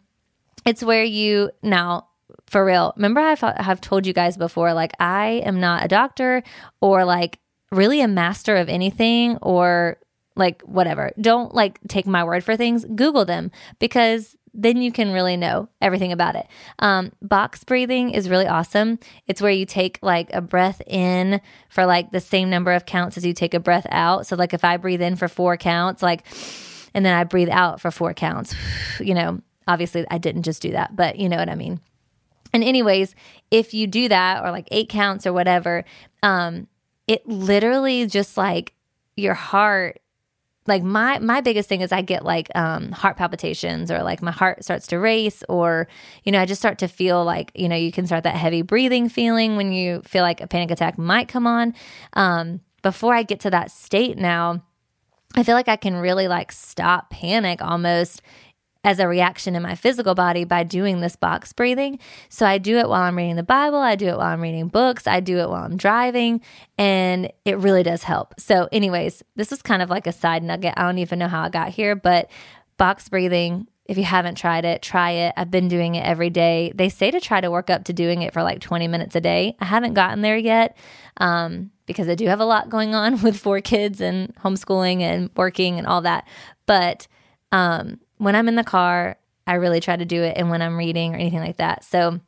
It's 0.65 0.83
where 0.83 1.03
you 1.03 1.51
now 1.61 2.07
for 2.47 2.65
real. 2.65 2.93
Remember, 2.95 3.19
I've, 3.19 3.39
have 3.39 3.81
told 3.81 4.05
you 4.05 4.13
guys 4.13 4.37
before, 4.37 4.73
like, 4.73 4.93
I 4.99 5.41
am 5.45 5.59
not 5.59 5.83
a 5.83 5.87
doctor 5.87 6.43
or 6.81 7.05
like 7.05 7.39
really 7.71 8.01
a 8.01 8.07
master 8.07 8.55
of 8.55 8.69
anything 8.69 9.37
or 9.41 9.97
like 10.35 10.61
whatever. 10.61 11.11
Don't 11.19 11.53
like 11.53 11.79
take 11.87 12.07
my 12.07 12.23
word 12.23 12.43
for 12.43 12.55
things. 12.55 12.85
Google 12.95 13.25
them 13.25 13.51
because 13.79 14.36
then 14.53 14.81
you 14.81 14.91
can 14.91 15.11
really 15.11 15.37
know 15.37 15.69
everything 15.81 16.11
about 16.11 16.35
it. 16.35 16.47
Um, 16.79 17.11
box 17.21 17.63
breathing 17.63 18.11
is 18.11 18.29
really 18.29 18.47
awesome. 18.47 18.99
It's 19.27 19.41
where 19.41 19.51
you 19.51 19.65
take 19.65 19.99
like 20.01 20.33
a 20.33 20.41
breath 20.41 20.81
in 20.87 21.41
for 21.69 21.85
like 21.85 22.11
the 22.11 22.19
same 22.19 22.49
number 22.49 22.71
of 22.71 22.85
counts 22.85 23.17
as 23.17 23.25
you 23.25 23.33
take 23.33 23.53
a 23.53 23.59
breath 23.59 23.87
out. 23.89 24.27
So, 24.27 24.35
like, 24.35 24.53
if 24.53 24.63
I 24.63 24.77
breathe 24.77 25.01
in 25.01 25.15
for 25.15 25.27
four 25.27 25.57
counts, 25.57 26.01
like, 26.01 26.25
and 26.93 27.05
then 27.05 27.15
I 27.15 27.23
breathe 27.23 27.49
out 27.49 27.81
for 27.81 27.91
four 27.91 28.13
counts, 28.13 28.55
you 28.99 29.13
know, 29.13 29.41
obviously 29.67 30.05
I 30.09 30.17
didn't 30.17 30.43
just 30.43 30.61
do 30.61 30.71
that, 30.71 30.95
but 30.95 31.17
you 31.17 31.29
know 31.29 31.37
what 31.37 31.49
I 31.49 31.55
mean. 31.55 31.79
And 32.53 32.63
anyways, 32.63 33.13
if 33.51 33.73
you 33.73 33.87
do 33.87 34.07
that 34.09 34.43
or 34.43 34.51
like 34.51 34.67
eight 34.71 34.89
counts 34.89 35.27
or 35.27 35.33
whatever, 35.33 35.83
um, 36.23 36.67
it 37.07 37.27
literally 37.27 38.05
just 38.07 38.37
like 38.37 38.73
your 39.15 39.33
heart 39.33 39.99
like 40.67 40.83
my 40.83 41.19
my 41.19 41.41
biggest 41.41 41.69
thing 41.69 41.81
is 41.81 41.91
I 41.91 42.01
get 42.01 42.23
like 42.23 42.49
um, 42.55 42.91
heart 42.91 43.17
palpitations 43.17 43.89
or 43.89 44.03
like 44.03 44.21
my 44.21 44.31
heart 44.31 44.63
starts 44.63 44.87
to 44.87 44.99
race 44.99 45.43
or 45.49 45.87
you 46.23 46.31
know 46.31 46.41
I 46.41 46.45
just 46.45 46.61
start 46.61 46.79
to 46.79 46.87
feel 46.87 47.23
like 47.23 47.51
you 47.55 47.69
know 47.69 47.75
you 47.75 47.91
can 47.91 48.05
start 48.05 48.23
that 48.23 48.35
heavy 48.35 48.61
breathing 48.61 49.09
feeling 49.09 49.55
when 49.55 49.71
you 49.71 50.01
feel 50.03 50.23
like 50.23 50.41
a 50.41 50.47
panic 50.47 50.71
attack 50.71 50.97
might 50.97 51.27
come 51.27 51.47
on. 51.47 51.73
Um, 52.13 52.61
before 52.81 53.15
I 53.15 53.23
get 53.23 53.39
to 53.41 53.49
that 53.49 53.71
state 53.71 54.17
now, 54.17 54.61
I 55.35 55.43
feel 55.43 55.55
like 55.55 55.67
I 55.67 55.75
can 55.75 55.95
really 55.95 56.27
like 56.27 56.51
stop 56.51 57.09
panic 57.09 57.61
almost 57.61 58.21
as 58.87 58.99
a 58.99 59.07
reaction 59.07 59.53
in 59.53 59.61
my 59.61 59.75
physical 59.75 60.15
body 60.15 60.45
by 60.45 60.63
doing 60.63 61.01
this 61.01 61.17
box 61.17 61.51
breathing. 61.51 61.99
So 62.29 62.45
I 62.45 62.57
do 62.57 62.77
it 62.77 62.87
while 62.87 63.01
I'm 63.01 63.17
reading 63.17 63.35
the 63.35 63.43
Bible, 63.43 63.79
I 63.79 63.97
do 63.97 64.07
it 64.07 64.15
while 64.17 64.27
I'm 64.27 64.39
reading 64.39 64.69
books, 64.69 65.05
I 65.05 65.19
do 65.19 65.39
it 65.39 65.49
while 65.49 65.65
I'm 65.65 65.75
driving, 65.75 66.39
and 66.77 67.29
it 67.43 67.57
really 67.57 67.83
does 67.83 68.03
help. 68.03 68.39
So, 68.39 68.69
anyways, 68.71 69.23
this 69.35 69.51
was 69.51 69.61
kind 69.61 69.81
of 69.81 69.89
like 69.89 70.07
a 70.07 70.13
side 70.13 70.41
nugget. 70.41 70.73
I 70.77 70.83
don't 70.83 70.99
even 70.99 71.19
know 71.19 71.27
how 71.27 71.41
I 71.41 71.49
got 71.49 71.71
here, 71.71 71.97
but 71.97 72.31
box 72.77 73.09
breathing. 73.09 73.67
If 73.83 73.97
you 73.97 74.05
haven't 74.05 74.35
tried 74.35 74.63
it, 74.63 74.81
try 74.81 75.11
it. 75.11 75.33
I've 75.35 75.51
been 75.51 75.67
doing 75.67 75.95
it 75.95 76.05
every 76.05 76.29
day. 76.29 76.71
They 76.73 76.87
say 76.87 77.11
to 77.11 77.19
try 77.19 77.41
to 77.41 77.51
work 77.51 77.69
up 77.69 77.83
to 77.85 77.93
doing 77.93 78.21
it 78.21 78.31
for 78.31 78.41
like 78.41 78.61
20 78.61 78.87
minutes 78.87 79.17
a 79.17 79.21
day. 79.21 79.57
I 79.59 79.65
haven't 79.65 79.95
gotten 79.95 80.21
there 80.21 80.37
yet 80.37 80.77
um, 81.17 81.71
because 81.87 82.07
I 82.07 82.15
do 82.15 82.27
have 82.27 82.39
a 82.39 82.45
lot 82.45 82.69
going 82.69 82.95
on 82.95 83.21
with 83.21 83.37
four 83.37 83.59
kids 83.59 83.99
and 83.99 84.33
homeschooling 84.35 85.01
and 85.01 85.29
working 85.35 85.77
and 85.77 85.87
all 85.87 86.01
that. 86.03 86.25
But 86.65 87.07
um, 87.51 87.99
when 88.17 88.35
I'm 88.35 88.47
in 88.47 88.55
the 88.55 88.63
car, 88.63 89.17
I 89.45 89.53
really 89.55 89.79
try 89.79 89.95
to 89.95 90.05
do 90.05 90.23
it 90.23 90.37
and 90.37 90.49
when 90.49 90.61
I'm 90.61 90.77
reading 90.77 91.13
or 91.13 91.17
anything 91.17 91.39
like 91.39 91.57
that. 91.57 91.83
So 91.83 92.19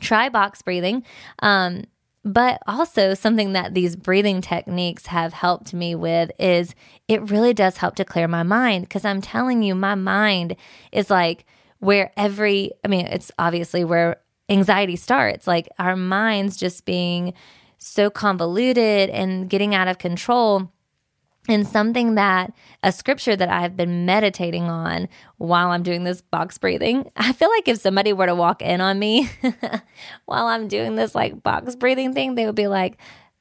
try 0.00 0.28
box 0.28 0.62
breathing. 0.62 1.04
Um, 1.40 1.84
but 2.22 2.60
also, 2.66 3.14
something 3.14 3.54
that 3.54 3.72
these 3.72 3.96
breathing 3.96 4.42
techniques 4.42 5.06
have 5.06 5.32
helped 5.32 5.72
me 5.72 5.94
with 5.94 6.30
is 6.38 6.74
it 7.08 7.30
really 7.30 7.54
does 7.54 7.78
help 7.78 7.94
to 7.94 8.04
clear 8.04 8.28
my 8.28 8.42
mind 8.42 8.84
because 8.84 9.06
I'm 9.06 9.22
telling 9.22 9.62
you, 9.62 9.74
my 9.74 9.94
mind 9.94 10.56
is 10.92 11.08
like 11.08 11.46
where 11.78 12.12
every, 12.18 12.72
I 12.84 12.88
mean, 12.88 13.06
it's 13.06 13.32
obviously 13.38 13.84
where 13.84 14.20
anxiety 14.50 14.96
starts, 14.96 15.46
like 15.46 15.66
our 15.78 15.96
minds 15.96 16.58
just 16.58 16.84
being 16.84 17.32
so 17.78 18.10
convoluted 18.10 19.08
and 19.08 19.48
getting 19.48 19.74
out 19.74 19.88
of 19.88 19.96
control 19.96 20.70
and 21.50 21.66
something 21.66 22.14
that 22.14 22.52
a 22.82 22.92
scripture 22.92 23.36
that 23.36 23.48
I've 23.48 23.76
been 23.76 24.06
meditating 24.06 24.64
on 24.64 25.08
while 25.38 25.70
I'm 25.70 25.82
doing 25.82 26.04
this 26.04 26.20
box 26.20 26.58
breathing. 26.58 27.10
I 27.16 27.32
feel 27.32 27.50
like 27.50 27.68
if 27.68 27.78
somebody 27.78 28.12
were 28.12 28.26
to 28.26 28.34
walk 28.34 28.62
in 28.62 28.80
on 28.80 28.98
me 28.98 29.28
while 30.26 30.46
I'm 30.46 30.68
doing 30.68 30.96
this 30.96 31.14
like 31.14 31.42
box 31.42 31.76
breathing 31.76 32.14
thing, 32.14 32.34
they 32.34 32.46
would 32.46 32.54
be 32.54 32.68
like, 32.68 32.98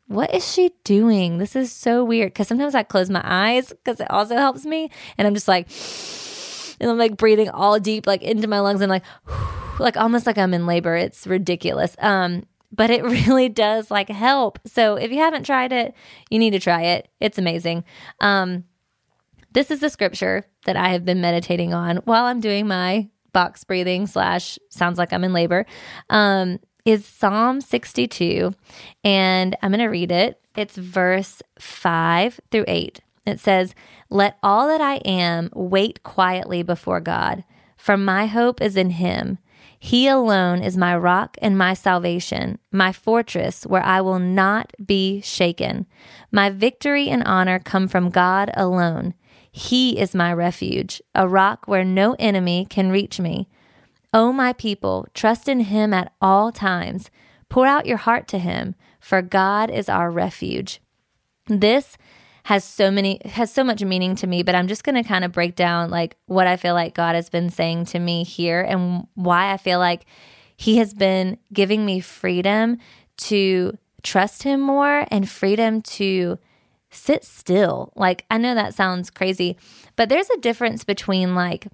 what 0.07 0.33
is 0.33 0.51
she 0.51 0.71
doing? 0.83 1.37
This 1.37 1.55
is 1.55 1.71
so 1.71 2.03
weird. 2.03 2.33
Cause 2.33 2.47
sometimes 2.47 2.73
I 2.73 2.83
close 2.83 3.09
my 3.09 3.21
eyes 3.23 3.69
because 3.69 3.99
it 3.99 4.09
also 4.09 4.35
helps 4.35 4.65
me. 4.65 4.89
And 5.17 5.27
I'm 5.27 5.35
just 5.35 5.47
like, 5.47 5.67
and 6.79 6.89
I'm 6.89 6.97
like 6.97 7.15
breathing 7.15 7.49
all 7.49 7.79
deep, 7.79 8.07
like 8.07 8.23
into 8.23 8.47
my 8.47 8.59
lungs 8.59 8.81
and 8.81 8.89
like, 8.89 9.03
like 9.79 9.97
almost 9.97 10.25
like 10.25 10.37
I'm 10.37 10.53
in 10.53 10.65
labor. 10.65 10.95
It's 10.95 11.27
ridiculous. 11.27 11.95
Um, 11.99 12.43
but 12.71 12.89
it 12.89 13.03
really 13.27 13.49
does 13.49 13.91
like 13.91 14.09
help. 14.09 14.59
So 14.65 14.95
if 14.95 15.11
you 15.11 15.19
haven't 15.19 15.45
tried 15.45 15.71
it, 15.71 15.93
you 16.29 16.39
need 16.39 16.51
to 16.51 16.59
try 16.59 16.83
it. 16.83 17.09
It's 17.19 17.37
amazing. 17.37 17.83
Um, 18.19 18.65
this 19.51 19.71
is 19.71 19.79
the 19.79 19.89
scripture 19.89 20.45
that 20.65 20.75
I 20.75 20.89
have 20.89 21.05
been 21.05 21.21
meditating 21.21 21.73
on 21.73 21.97
while 21.97 22.25
I'm 22.25 22.39
doing 22.39 22.67
my 22.67 23.09
box 23.33 23.63
breathing 23.63 24.07
slash 24.07 24.59
sounds 24.69 24.97
like 24.97 25.13
I'm 25.13 25.23
in 25.23 25.33
labor. 25.33 25.65
Um, 26.09 26.59
is 26.85 27.05
Psalm 27.05 27.61
62, 27.61 28.53
and 29.03 29.55
I'm 29.61 29.71
going 29.71 29.79
to 29.79 29.87
read 29.87 30.11
it. 30.11 30.41
It's 30.55 30.75
verse 30.75 31.41
5 31.59 32.39
through 32.51 32.65
8. 32.67 33.01
It 33.25 33.39
says, 33.39 33.75
Let 34.09 34.37
all 34.41 34.67
that 34.67 34.81
I 34.81 34.95
am 34.97 35.49
wait 35.53 36.03
quietly 36.03 36.63
before 36.63 36.99
God, 36.99 37.43
for 37.77 37.95
my 37.97 38.25
hope 38.25 38.61
is 38.61 38.75
in 38.75 38.91
him. 38.91 39.37
He 39.79 40.07
alone 40.07 40.61
is 40.61 40.75
my 40.75 40.95
rock 40.95 41.37
and 41.41 41.57
my 41.57 41.73
salvation, 41.73 42.59
my 42.71 42.91
fortress 42.91 43.65
where 43.65 43.81
I 43.83 44.01
will 44.01 44.19
not 44.19 44.73
be 44.85 45.21
shaken. 45.21 45.85
My 46.31 46.49
victory 46.49 47.07
and 47.07 47.23
honor 47.23 47.59
come 47.59 47.87
from 47.87 48.09
God 48.09 48.51
alone. 48.55 49.13
He 49.51 49.97
is 49.97 50.13
my 50.13 50.33
refuge, 50.33 51.01
a 51.15 51.27
rock 51.27 51.65
where 51.65 51.85
no 51.85 52.15
enemy 52.19 52.67
can 52.69 52.91
reach 52.91 53.19
me. 53.21 53.47
O 54.13 54.33
my 54.33 54.51
people, 54.51 55.07
trust 55.13 55.47
in 55.47 55.61
him 55.61 55.93
at 55.93 56.11
all 56.21 56.51
times. 56.51 57.09
Pour 57.47 57.65
out 57.65 57.85
your 57.85 57.97
heart 57.97 58.27
to 58.27 58.37
him, 58.37 58.75
for 58.99 59.21
God 59.21 59.71
is 59.71 59.87
our 59.87 60.11
refuge. 60.11 60.81
This 61.47 61.97
has 62.49 62.63
so 62.63 62.89
many 62.89 63.21
has 63.25 63.53
so 63.53 63.63
much 63.63 63.83
meaning 63.83 64.15
to 64.15 64.25
me 64.25 64.41
but 64.41 64.55
i'm 64.55 64.67
just 64.67 64.83
going 64.83 64.95
to 64.95 65.07
kind 65.07 65.23
of 65.23 65.31
break 65.31 65.53
down 65.53 65.91
like 65.91 66.17
what 66.25 66.47
i 66.47 66.57
feel 66.57 66.73
like 66.73 66.95
god 66.95 67.13
has 67.13 67.29
been 67.29 67.47
saying 67.47 67.85
to 67.85 67.99
me 67.99 68.23
here 68.23 68.59
and 68.59 69.05
why 69.13 69.53
i 69.53 69.57
feel 69.57 69.77
like 69.77 70.07
he 70.57 70.77
has 70.77 70.95
been 70.95 71.37
giving 71.53 71.85
me 71.85 71.99
freedom 71.99 72.79
to 73.17 73.77
trust 74.01 74.41
him 74.41 74.59
more 74.61 75.05
and 75.11 75.29
freedom 75.29 75.79
to 75.81 76.39
sit 76.89 77.23
still. 77.23 77.93
Like 77.95 78.25
i 78.31 78.39
know 78.39 78.55
that 78.55 78.73
sounds 78.73 79.11
crazy 79.11 79.55
but 79.95 80.09
there's 80.09 80.31
a 80.31 80.39
difference 80.39 80.83
between 80.83 81.35
like 81.35 81.67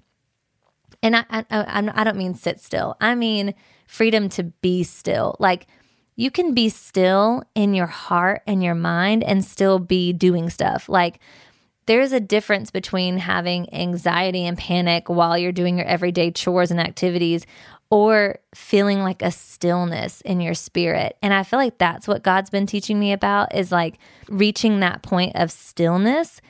and 1.02 1.16
i 1.16 1.24
i, 1.30 1.44
I 1.50 2.04
don't 2.04 2.18
mean 2.18 2.34
sit 2.34 2.60
still. 2.60 2.96
I 3.00 3.14
mean 3.14 3.54
freedom 3.86 4.28
to 4.28 4.42
be 4.42 4.82
still. 4.82 5.36
Like 5.38 5.68
you 6.16 6.30
can 6.30 6.54
be 6.54 6.68
still 6.68 7.44
in 7.54 7.74
your 7.74 7.86
heart 7.86 8.42
and 8.46 8.62
your 8.64 8.74
mind 8.74 9.22
and 9.22 9.44
still 9.44 9.78
be 9.78 10.12
doing 10.12 10.50
stuff. 10.50 10.88
Like, 10.88 11.20
there's 11.86 12.12
a 12.12 12.20
difference 12.20 12.70
between 12.70 13.18
having 13.18 13.72
anxiety 13.72 14.44
and 14.44 14.58
panic 14.58 15.08
while 15.08 15.38
you're 15.38 15.52
doing 15.52 15.76
your 15.78 15.86
everyday 15.86 16.32
chores 16.32 16.72
and 16.72 16.80
activities 16.80 17.46
or 17.90 18.38
feeling 18.54 19.02
like 19.02 19.22
a 19.22 19.30
stillness 19.30 20.20
in 20.22 20.40
your 20.40 20.54
spirit. 20.54 21.16
And 21.22 21.32
I 21.32 21.44
feel 21.44 21.60
like 21.60 21.78
that's 21.78 22.08
what 22.08 22.24
God's 22.24 22.50
been 22.50 22.66
teaching 22.66 22.98
me 22.98 23.12
about 23.12 23.54
is 23.54 23.70
like 23.70 23.98
reaching 24.28 24.80
that 24.80 25.02
point 25.02 25.36
of 25.36 25.52
stillness. 25.52 26.40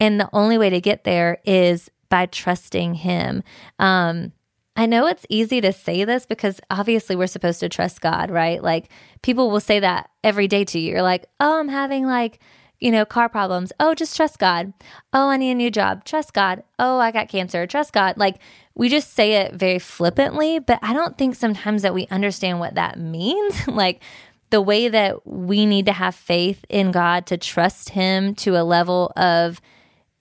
And 0.00 0.18
the 0.18 0.30
only 0.32 0.56
way 0.56 0.70
to 0.70 0.80
get 0.80 1.04
there 1.04 1.38
is 1.44 1.90
by 2.08 2.26
trusting 2.26 2.94
Him. 2.94 3.42
Um, 3.78 4.32
I 4.76 4.86
know 4.86 5.06
it's 5.06 5.26
easy 5.28 5.60
to 5.62 5.72
say 5.72 6.04
this 6.04 6.26
because 6.26 6.60
obviously 6.70 7.16
we're 7.16 7.26
supposed 7.26 7.60
to 7.60 7.68
trust 7.68 8.00
God, 8.00 8.30
right? 8.30 8.62
Like 8.62 8.90
people 9.22 9.50
will 9.50 9.60
say 9.60 9.80
that 9.80 10.10
every 10.22 10.48
day 10.48 10.64
to 10.64 10.78
you. 10.78 10.92
You're 10.92 11.02
like, 11.02 11.26
oh, 11.40 11.58
I'm 11.58 11.68
having 11.68 12.06
like, 12.06 12.40
you 12.78 12.90
know, 12.90 13.06
car 13.06 13.28
problems. 13.28 13.72
Oh, 13.80 13.94
just 13.94 14.16
trust 14.16 14.38
God. 14.38 14.74
Oh, 15.12 15.28
I 15.28 15.38
need 15.38 15.52
a 15.52 15.54
new 15.54 15.70
job. 15.70 16.04
Trust 16.04 16.34
God. 16.34 16.62
Oh, 16.78 16.98
I 16.98 17.10
got 17.10 17.28
cancer. 17.28 17.66
Trust 17.66 17.94
God. 17.94 18.18
Like 18.18 18.36
we 18.74 18.90
just 18.90 19.14
say 19.14 19.34
it 19.34 19.54
very 19.54 19.78
flippantly, 19.78 20.58
but 20.58 20.78
I 20.82 20.92
don't 20.92 21.16
think 21.16 21.34
sometimes 21.34 21.82
that 21.82 21.94
we 21.94 22.06
understand 22.08 22.60
what 22.60 22.74
that 22.74 22.98
means. 22.98 23.66
like 23.68 24.02
the 24.50 24.60
way 24.60 24.88
that 24.88 25.26
we 25.26 25.66
need 25.66 25.86
to 25.86 25.92
have 25.92 26.14
faith 26.14 26.64
in 26.68 26.90
God 26.90 27.26
to 27.26 27.38
trust 27.38 27.90
Him 27.90 28.34
to 28.36 28.56
a 28.56 28.62
level 28.62 29.12
of 29.16 29.60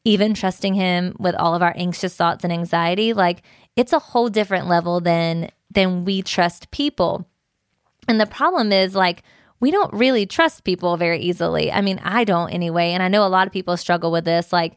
even 0.06 0.34
trusting 0.34 0.76
Him 0.76 1.16
with 1.20 1.36
all 1.36 1.56
of 1.56 1.62
our 1.62 1.74
anxious 1.76 2.16
thoughts 2.16 2.44
and 2.44 2.54
anxiety. 2.54 3.12
Like 3.12 3.42
it's 3.76 3.92
a 3.92 4.00
whole 4.00 4.30
different 4.30 4.68
level 4.68 5.02
than 5.02 5.50
than 5.72 6.06
we 6.06 6.22
trust 6.22 6.72
people. 6.72 7.28
And 8.08 8.22
the 8.22 8.26
problem 8.26 8.72
is 8.72 8.96
like 8.96 9.24
we 9.60 9.72
don't 9.72 9.94
really 9.94 10.26
trust 10.26 10.64
people 10.64 10.96
very 10.96 11.20
easily. 11.20 11.72
I 11.72 11.82
mean, 11.82 12.00
I 12.04 12.24
don't 12.24 12.52
anyway, 12.52 12.92
and 12.92 13.04
I 13.04 13.08
know 13.10 13.26
a 13.26 13.28
lot 13.28 13.48
of 13.48 13.54
people 13.54 13.76
struggle 13.76 14.12
with 14.12 14.26
this 14.26 14.54
like 14.54 14.76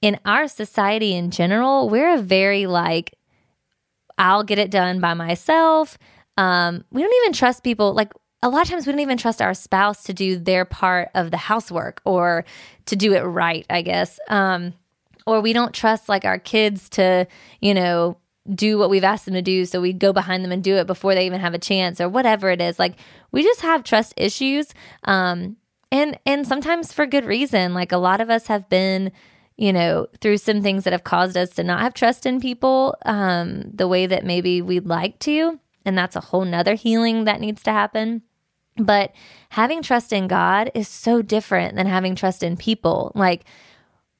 in 0.00 0.18
our 0.24 0.48
society 0.48 1.14
in 1.14 1.30
general, 1.30 1.88
we're 1.88 2.14
a 2.14 2.18
very 2.18 2.66
like 2.66 3.14
I'll 4.18 4.44
get 4.44 4.58
it 4.58 4.70
done 4.70 5.00
by 5.00 5.14
myself. 5.14 5.96
Um, 6.36 6.84
we 6.90 7.02
don't 7.02 7.14
even 7.22 7.32
trust 7.32 7.62
people 7.62 7.92
like 7.92 8.12
a 8.42 8.48
lot 8.48 8.62
of 8.62 8.68
times 8.68 8.86
we 8.86 8.92
don't 8.92 9.00
even 9.00 9.18
trust 9.18 9.40
our 9.40 9.54
spouse 9.54 10.02
to 10.04 10.12
do 10.12 10.36
their 10.36 10.64
part 10.64 11.10
of 11.14 11.30
the 11.30 11.36
housework 11.36 12.00
or 12.04 12.44
to 12.86 12.96
do 12.96 13.14
it 13.14 13.20
right, 13.20 13.64
I 13.70 13.82
guess. 13.82 14.18
Um, 14.28 14.74
or 15.26 15.40
we 15.40 15.52
don't 15.52 15.72
trust 15.72 16.08
like 16.08 16.24
our 16.24 16.38
kids 16.38 16.88
to, 16.90 17.26
you 17.60 17.74
know, 17.74 18.18
do 18.52 18.76
what 18.76 18.90
we've 18.90 19.04
asked 19.04 19.24
them 19.24 19.34
to 19.34 19.42
do 19.42 19.64
so 19.64 19.80
we 19.80 19.92
go 19.92 20.12
behind 20.12 20.44
them 20.44 20.50
and 20.50 20.64
do 20.64 20.74
it 20.74 20.86
before 20.88 21.14
they 21.14 21.26
even 21.26 21.40
have 21.40 21.54
a 21.54 21.58
chance 21.58 22.00
or 22.00 22.08
whatever 22.08 22.50
it 22.50 22.60
is. 22.60 22.78
Like 22.78 22.96
we 23.30 23.44
just 23.44 23.60
have 23.60 23.84
trust 23.84 24.14
issues 24.16 24.74
um 25.04 25.56
and 25.92 26.18
and 26.26 26.44
sometimes 26.44 26.92
for 26.92 27.06
good 27.06 27.24
reason. 27.24 27.72
Like 27.72 27.92
a 27.92 27.98
lot 27.98 28.20
of 28.20 28.30
us 28.30 28.48
have 28.48 28.68
been 28.68 29.12
you 29.56 29.72
know 29.72 30.08
through 30.20 30.38
some 30.38 30.60
things 30.60 30.82
that 30.82 30.92
have 30.92 31.04
caused 31.04 31.36
us 31.36 31.50
to 31.50 31.62
not 31.62 31.80
have 31.82 31.94
trust 31.94 32.26
in 32.26 32.40
people 32.40 32.96
um 33.04 33.62
the 33.72 33.86
way 33.86 34.06
that 34.06 34.24
maybe 34.24 34.60
we'd 34.60 34.86
like 34.86 35.18
to 35.20 35.60
and 35.84 35.96
that's 35.96 36.16
a 36.16 36.20
whole 36.20 36.44
nother 36.44 36.74
healing 36.74 37.24
that 37.24 37.40
needs 37.40 37.62
to 37.62 37.70
happen 37.70 38.22
but 38.76 39.12
having 39.50 39.82
trust 39.82 40.12
in 40.12 40.28
god 40.28 40.70
is 40.74 40.88
so 40.88 41.22
different 41.22 41.76
than 41.76 41.86
having 41.86 42.14
trust 42.14 42.42
in 42.42 42.56
people. 42.56 43.12
Like 43.14 43.44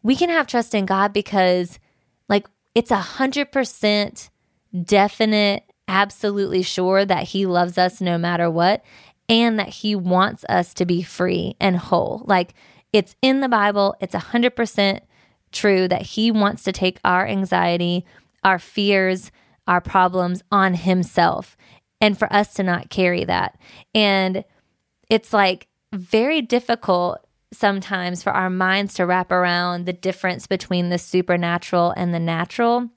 we 0.02 0.16
can 0.16 0.28
have 0.28 0.46
trust 0.46 0.74
in 0.74 0.86
god 0.86 1.12
because 1.12 1.78
like 2.28 2.46
it's 2.74 2.90
a 2.90 2.96
hundred 2.96 3.52
percent 3.52 4.30
definite, 4.84 5.64
absolutely 5.88 6.62
sure 6.62 7.04
that 7.04 7.24
He 7.28 7.46
loves 7.46 7.76
us 7.78 8.00
no 8.00 8.18
matter 8.18 8.50
what, 8.50 8.82
and 9.28 9.58
that 9.58 9.68
He 9.68 9.94
wants 9.94 10.44
us 10.48 10.74
to 10.74 10.86
be 10.86 11.02
free 11.02 11.54
and 11.60 11.76
whole. 11.76 12.22
Like 12.26 12.54
it's 12.92 13.16
in 13.22 13.40
the 13.40 13.48
Bible, 13.48 13.94
it's 14.00 14.14
a 14.14 14.18
hundred 14.18 14.56
percent 14.56 15.02
true 15.50 15.88
that 15.88 16.02
He 16.02 16.30
wants 16.30 16.62
to 16.64 16.72
take 16.72 16.98
our 17.04 17.26
anxiety, 17.26 18.04
our 18.42 18.58
fears, 18.58 19.30
our 19.66 19.80
problems 19.80 20.42
on 20.50 20.74
Himself, 20.74 21.56
and 22.02 22.18
for 22.18 22.30
us 22.32 22.52
to 22.54 22.64
not 22.64 22.90
carry 22.90 23.24
that. 23.24 23.58
And 23.94 24.44
it's 25.08 25.32
like 25.32 25.68
very 25.94 26.42
difficult 26.42 27.24
sometimes 27.52 28.22
for 28.22 28.32
our 28.32 28.50
minds 28.50 28.94
to 28.94 29.06
wrap 29.06 29.30
around 29.30 29.86
the 29.86 29.92
difference 29.92 30.46
between 30.46 30.88
the 30.88 30.98
supernatural 30.98 31.94
and 31.96 32.12
the 32.12 32.18
natural. 32.18 32.90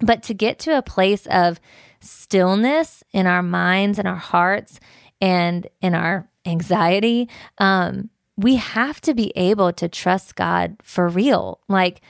But 0.00 0.22
to 0.24 0.34
get 0.34 0.58
to 0.60 0.78
a 0.78 0.82
place 0.82 1.26
of 1.26 1.60
stillness 2.00 3.04
in 3.12 3.26
our 3.26 3.42
minds 3.42 3.98
and 3.98 4.08
our 4.08 4.16
hearts 4.16 4.80
and 5.20 5.66
in 5.82 5.94
our 5.94 6.26
anxiety, 6.46 7.28
um, 7.58 8.08
we 8.38 8.56
have 8.56 9.02
to 9.02 9.12
be 9.12 9.32
able 9.36 9.70
to 9.74 9.86
trust 9.86 10.34
God 10.34 10.76
for 10.82 11.08
real, 11.08 11.60
like 11.68 12.00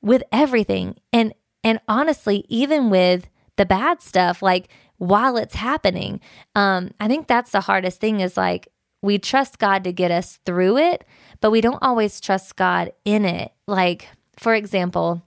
with 0.00 0.24
everything. 0.32 0.96
And 1.12 1.32
and 1.62 1.80
honestly, 1.86 2.44
even 2.48 2.90
with 2.90 3.28
the 3.56 3.66
bad 3.66 4.02
stuff, 4.02 4.42
like 4.42 4.68
while 4.98 5.36
it's 5.36 5.54
happening, 5.54 6.20
um, 6.54 6.90
I 7.00 7.08
think 7.08 7.26
that's 7.26 7.50
the 7.50 7.60
hardest 7.60 8.00
thing 8.00 8.20
is 8.20 8.36
like 8.36 8.68
we 9.02 9.18
trust 9.18 9.58
God 9.58 9.84
to 9.84 9.92
get 9.92 10.10
us 10.10 10.38
through 10.46 10.78
it, 10.78 11.04
but 11.40 11.50
we 11.50 11.60
don't 11.60 11.82
always 11.82 12.20
trust 12.20 12.56
God 12.56 12.92
in 13.04 13.24
it. 13.24 13.52
Like, 13.66 14.08
for 14.38 14.54
example, 14.54 15.22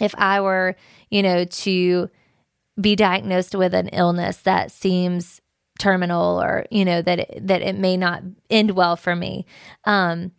if 0.00 0.14
I 0.16 0.40
were, 0.40 0.76
you 1.10 1.22
know, 1.22 1.44
to 1.44 2.08
be 2.80 2.94
diagnosed 2.94 3.54
with 3.54 3.74
an 3.74 3.88
illness 3.88 4.38
that 4.38 4.70
seems 4.70 5.40
terminal 5.78 6.42
or 6.42 6.66
you 6.70 6.84
know 6.84 7.00
that 7.00 7.20
it, 7.20 7.46
that 7.46 7.62
it 7.62 7.76
may 7.76 7.96
not 7.96 8.22
end 8.50 8.72
well 8.72 8.96
for 8.96 9.14
me 9.14 9.46
um 9.84 10.32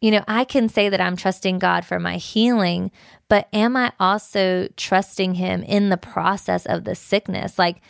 you 0.00 0.10
know 0.10 0.24
i 0.26 0.42
can 0.42 0.68
say 0.68 0.88
that 0.88 1.00
i'm 1.00 1.16
trusting 1.16 1.58
god 1.58 1.84
for 1.84 2.00
my 2.00 2.16
healing 2.16 2.90
but 3.32 3.48
am 3.52 3.76
i 3.76 3.90
also 3.98 4.68
trusting 4.76 5.34
him 5.34 5.62
in 5.62 5.88
the 5.88 5.96
process 5.96 6.66
of 6.66 6.84
the 6.84 6.94
sickness 6.94 7.58
like 7.58 7.80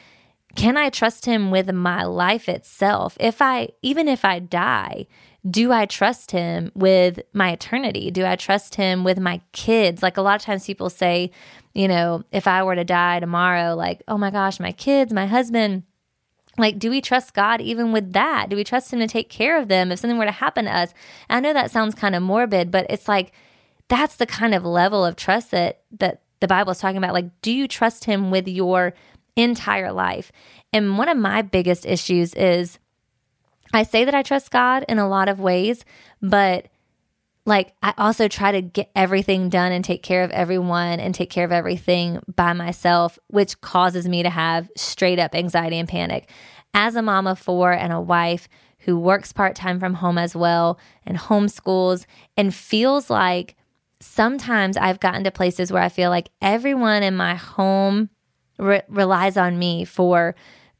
can 0.54 0.76
i 0.76 0.88
trust 0.88 1.26
him 1.26 1.50
with 1.50 1.72
my 1.72 2.04
life 2.04 2.48
itself 2.48 3.16
if 3.18 3.42
i 3.42 3.68
even 3.82 4.06
if 4.06 4.24
i 4.24 4.38
die 4.38 5.06
do 5.48 5.72
I 5.72 5.86
trust 5.86 6.30
him 6.30 6.70
with 6.74 7.20
my 7.32 7.50
eternity? 7.50 8.10
Do 8.12 8.24
I 8.24 8.36
trust 8.36 8.76
him 8.76 9.02
with 9.02 9.18
my 9.18 9.40
kids? 9.50 10.02
Like 10.02 10.16
a 10.16 10.22
lot 10.22 10.36
of 10.36 10.42
times 10.42 10.66
people 10.66 10.88
say, 10.88 11.32
you 11.74 11.88
know, 11.88 12.22
if 12.30 12.46
I 12.46 12.62
were 12.62 12.76
to 12.76 12.84
die 12.84 13.18
tomorrow, 13.18 13.74
like, 13.74 14.02
oh 14.06 14.16
my 14.16 14.30
gosh, 14.30 14.60
my 14.60 14.70
kids, 14.70 15.12
my 15.12 15.26
husband, 15.26 15.82
like, 16.58 16.78
do 16.78 16.90
we 16.90 17.00
trust 17.00 17.34
God 17.34 17.60
even 17.60 17.92
with 17.92 18.12
that? 18.12 18.50
Do 18.50 18.56
we 18.56 18.62
trust 18.64 18.92
Him 18.92 19.00
to 19.00 19.06
take 19.06 19.30
care 19.30 19.58
of 19.58 19.68
them 19.68 19.90
if 19.90 19.98
something 19.98 20.18
were 20.18 20.26
to 20.26 20.30
happen 20.30 20.66
to 20.66 20.76
us? 20.76 20.92
I 21.30 21.40
know 21.40 21.54
that 21.54 21.70
sounds 21.70 21.94
kind 21.94 22.14
of 22.14 22.22
morbid, 22.22 22.70
but 22.70 22.86
it's 22.90 23.08
like 23.08 23.32
that's 23.88 24.16
the 24.16 24.26
kind 24.26 24.54
of 24.54 24.64
level 24.64 25.04
of 25.04 25.16
trust 25.16 25.50
that 25.50 25.82
that 25.98 26.22
the 26.40 26.48
Bible 26.48 26.72
is 26.72 26.78
talking 26.78 26.96
about. 26.96 27.14
Like, 27.14 27.40
do 27.40 27.52
you 27.52 27.68
trust 27.68 28.04
Him 28.04 28.30
with 28.30 28.48
your 28.48 28.94
entire 29.36 29.92
life? 29.92 30.32
And 30.72 30.98
one 30.98 31.08
of 31.08 31.16
my 31.16 31.42
biggest 31.42 31.86
issues 31.86 32.34
is 32.34 32.78
I 33.72 33.84
say 33.84 34.04
that 34.04 34.14
I 34.14 34.22
trust 34.22 34.50
God 34.50 34.84
in 34.88 34.98
a 34.98 35.08
lot 35.08 35.28
of 35.28 35.40
ways, 35.40 35.84
but 36.20 36.68
like 37.44 37.74
I 37.82 37.94
also 37.98 38.28
try 38.28 38.52
to 38.52 38.60
get 38.60 38.90
everything 38.94 39.48
done 39.48 39.72
and 39.72 39.84
take 39.84 40.02
care 40.02 40.22
of 40.22 40.30
everyone 40.30 41.00
and 41.00 41.14
take 41.14 41.30
care 41.30 41.44
of 41.44 41.52
everything 41.52 42.20
by 42.34 42.52
myself, 42.52 43.18
which 43.28 43.60
causes 43.60 44.08
me 44.08 44.22
to 44.22 44.30
have 44.30 44.70
straight 44.76 45.18
up 45.18 45.34
anxiety 45.34 45.78
and 45.78 45.88
panic. 45.88 46.28
As 46.74 46.94
a 46.94 47.02
mom 47.02 47.26
of 47.26 47.38
four 47.38 47.72
and 47.72 47.92
a 47.92 48.00
wife 48.00 48.48
who 48.80 48.98
works 48.98 49.32
part 49.32 49.54
time 49.54 49.80
from 49.80 49.94
home 49.94 50.18
as 50.18 50.34
well 50.34 50.78
and 51.04 51.18
homeschools 51.18 52.06
and 52.36 52.54
feels 52.54 53.10
like 53.10 53.56
sometimes 54.02 54.76
I've 54.76 55.00
gotten 55.00 55.24
to 55.24 55.30
places 55.30 55.72
where 55.72 55.82
I 55.82 55.88
feel 55.88 56.10
like 56.10 56.30
everyone 56.40 57.02
in 57.02 57.16
my 57.16 57.36
home 57.36 58.10
re- 58.58 58.82
relies 58.88 59.36
on 59.36 59.58
me 59.58 59.84
for 59.84 60.34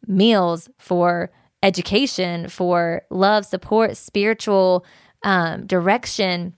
meals, 0.06 0.68
for 0.78 1.30
education, 1.62 2.48
for 2.48 3.02
love, 3.10 3.46
support, 3.46 3.96
spiritual 3.96 4.84
um, 5.22 5.66
direction. 5.66 6.54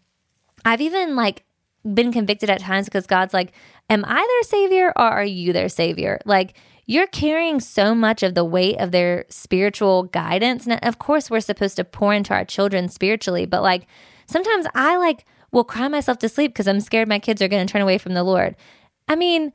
I've 0.65 0.81
even 0.81 1.15
like 1.17 1.45
been 1.93 2.13
convicted 2.13 2.49
at 2.49 2.61
times 2.61 2.87
because 2.87 3.07
God's 3.07 3.35
like, 3.35 3.53
Am 3.91 4.03
I 4.07 4.27
their 4.27 4.43
savior 4.49 4.89
or 4.97 5.05
are 5.05 5.25
you 5.25 5.53
their 5.53 5.69
savior? 5.69 6.19
Like, 6.25 6.57
you're 6.87 7.07
carrying 7.07 7.61
so 7.61 7.95
much 7.95 8.23
of 8.23 8.35
the 8.35 8.45
weight 8.45 8.79
of 8.79 8.91
their 8.91 9.27
spiritual 9.29 10.05
guidance. 10.05 10.67
And 10.67 10.83
of 10.83 10.99
course, 10.99 11.31
we're 11.31 11.41
supposed 11.41 11.77
to 11.77 11.85
pour 11.85 12.15
into 12.15 12.33
our 12.33 12.45
children 12.45 12.89
spiritually, 12.89 13.45
but 13.45 13.63
like 13.63 13.87
sometimes 14.27 14.67
I 14.75 14.97
like 14.97 15.27
will 15.55 15.65
cry 15.65 15.89
myself 15.89 16.19
to 16.19 16.29
sleep 16.29 16.53
because 16.53 16.69
I'm 16.69 16.81
scared 16.81 17.09
my 17.09 17.19
kids 17.19 17.41
are 17.41 17.49
going 17.49 17.67
to 17.67 17.73
turn 17.73 17.81
away 17.81 17.97
from 17.97 18.13
the 18.13 18.25
Lord. 18.25 18.57
I 19.09 19.17
mean, 19.17 19.53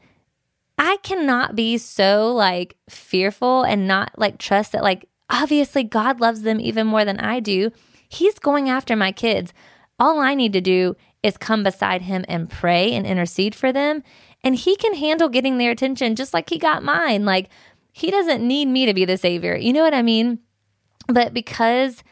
I 0.77 0.97
cannot 1.03 1.55
be 1.55 1.77
so 1.77 2.33
like 2.33 2.77
fearful 2.89 3.63
and 3.63 3.87
not 3.87 4.11
like 4.17 4.37
trust 4.37 4.71
that 4.71 4.81
like 4.81 5.07
obviously 5.29 5.83
God 5.83 6.21
loves 6.21 6.41
them 6.41 6.59
even 6.59 6.87
more 6.87 7.03
than 7.03 7.19
I 7.19 7.41
do. 7.41 7.71
He's 8.07 8.39
going 8.39 8.69
after 8.69 8.95
my 8.95 9.11
kids. 9.11 9.53
All 9.99 10.19
I 10.19 10.33
need 10.33 10.53
to 10.53 10.61
do 10.61 10.95
is 11.21 11.37
come 11.37 11.63
beside 11.63 12.03
him 12.03 12.23
and 12.29 12.49
pray 12.49 12.93
and 12.93 13.05
intercede 13.05 13.53
for 13.53 13.73
them. 13.73 14.01
And 14.41 14.55
he 14.55 14.77
can 14.77 14.93
handle 14.93 15.27
getting 15.27 15.57
their 15.57 15.71
attention 15.71 16.15
just 16.15 16.33
like 16.33 16.49
he 16.49 16.57
got 16.57 16.81
mine. 16.81 17.25
Like, 17.25 17.49
he 17.91 18.09
doesn't 18.09 18.47
need 18.47 18.67
me 18.67 18.85
to 18.85 18.93
be 18.93 19.03
the 19.03 19.17
savior. 19.17 19.57
You 19.57 19.73
know 19.73 19.83
what 19.83 19.93
I 19.93 20.01
mean? 20.01 20.39
But 21.07 21.33
because 21.33 22.03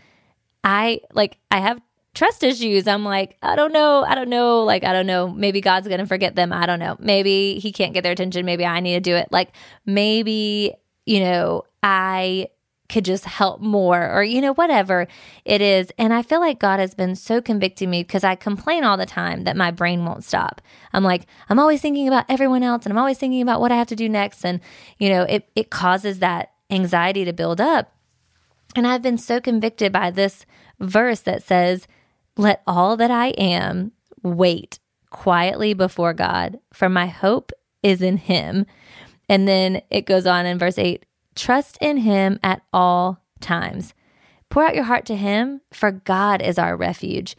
I 0.63 0.99
like, 1.13 1.37
I 1.49 1.59
have 1.59 1.79
trust 2.17 2.43
issues, 2.43 2.87
I'm 2.87 3.05
like, 3.05 3.37
I 3.43 3.55
don't 3.55 3.71
know. 3.71 4.03
I 4.03 4.15
don't 4.15 4.29
know. 4.29 4.63
Like, 4.63 4.83
I 4.83 4.91
don't 4.91 5.05
know. 5.05 5.29
Maybe 5.29 5.61
God's 5.61 5.87
going 5.87 5.99
to 5.99 6.07
forget 6.07 6.35
them. 6.35 6.51
I 6.51 6.65
don't 6.65 6.79
know. 6.79 6.97
Maybe 6.99 7.59
he 7.59 7.71
can't 7.71 7.93
get 7.93 8.01
their 8.01 8.11
attention. 8.11 8.45
Maybe 8.45 8.65
I 8.65 8.79
need 8.79 8.95
to 8.95 8.99
do 8.99 9.15
it. 9.15 9.27
Like, 9.31 9.51
maybe, 9.85 10.73
you 11.05 11.19
know, 11.19 11.63
I 11.83 12.47
could 12.89 13.05
just 13.05 13.25
help 13.25 13.59
more 13.59 14.09
or 14.11 14.23
you 14.23 14.39
know 14.39 14.53
whatever 14.53 15.09
it 15.43 15.59
is 15.59 15.91
and 15.97 16.13
i 16.13 16.21
feel 16.21 16.39
like 16.39 16.57
god 16.57 16.79
has 16.79 16.95
been 16.95 17.17
so 17.17 17.41
convicting 17.41 17.89
me 17.89 18.01
because 18.01 18.23
i 18.23 18.33
complain 18.33 18.85
all 18.85 18.95
the 18.95 19.05
time 19.05 19.43
that 19.43 19.57
my 19.57 19.69
brain 19.69 20.05
won't 20.05 20.23
stop 20.23 20.61
i'm 20.93 21.03
like 21.03 21.25
i'm 21.49 21.59
always 21.59 21.81
thinking 21.81 22.07
about 22.07 22.23
everyone 22.29 22.63
else 22.63 22.85
and 22.85 22.93
i'm 22.93 22.97
always 22.97 23.17
thinking 23.17 23.41
about 23.41 23.59
what 23.59 23.73
i 23.73 23.75
have 23.75 23.87
to 23.87 23.95
do 23.95 24.07
next 24.07 24.45
and 24.45 24.61
you 24.99 25.09
know 25.09 25.23
it, 25.23 25.49
it 25.53 25.69
causes 25.69 26.19
that 26.19 26.53
anxiety 26.69 27.25
to 27.25 27.33
build 27.33 27.59
up 27.59 27.93
and 28.73 28.87
i've 28.87 29.01
been 29.01 29.17
so 29.17 29.41
convicted 29.41 29.91
by 29.91 30.09
this 30.09 30.45
verse 30.79 31.19
that 31.19 31.43
says 31.43 31.89
let 32.37 32.61
all 32.65 32.97
that 32.97 33.11
i 33.11 33.27
am 33.29 33.91
wait 34.23 34.79
quietly 35.09 35.73
before 35.73 36.13
god 36.13 36.59
for 36.73 36.89
my 36.89 37.07
hope 37.07 37.51
is 37.83 38.01
in 38.01 38.17
him 38.17 38.65
and 39.29 39.47
then 39.47 39.81
it 39.89 40.05
goes 40.05 40.25
on 40.25 40.45
in 40.45 40.57
verse 40.57 40.77
8 40.77 41.05
Trust 41.37 41.77
in 41.79 41.97
Him 41.97 42.39
at 42.41 42.63
all 42.73 43.23
times. 43.39 43.93
Pour 44.49 44.65
out 44.65 44.75
your 44.75 44.85
heart 44.85 45.05
to 45.05 45.15
Him, 45.15 45.61
for 45.71 45.91
God 45.91 46.41
is 46.41 46.57
our 46.57 46.75
refuge. 46.75 47.37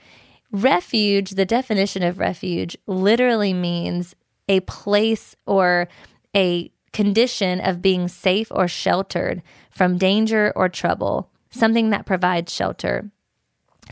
Refuge, 0.53 1.31
the 1.31 1.45
definition 1.45 2.05
of 2.05 2.21
refuge, 2.21 2.77
literally 2.87 3.53
means 3.53 4.15
a 4.49 4.61
place 4.61 5.35
or 5.47 5.89
a 6.35 6.71
condition 6.93 7.61
of 7.61 7.83
being 7.83 8.07
safe 8.07 8.53
or 8.53 8.69
sheltered 8.69 9.43
from 9.69 9.99
danger 9.99 10.53
or 10.55 10.69
trouble, 10.69 11.29
something 11.51 11.91
that 11.91 12.07
provides 12.07 12.55
shelter. 12.55 13.11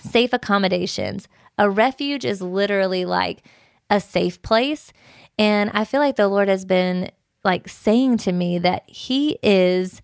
Safe 0.01 0.33
accommodations. 0.33 1.29
A 1.59 1.71
refuge 1.71 2.25
is 2.25 2.43
literally 2.43 3.05
like 3.05 3.43
a 3.91 4.01
safe 4.01 4.43
place. 4.43 4.93
And 5.39 5.71
I 5.73 5.85
feel 5.85 6.01
like 6.01 6.17
the 6.17 6.29
Lord 6.29 6.49
has 6.49 6.65
been 6.65 7.11
like 7.45 7.69
saying 7.69 8.19
to 8.19 8.33
me 8.33 8.59
that 8.59 8.85
He 8.89 9.39
is 9.43 10.03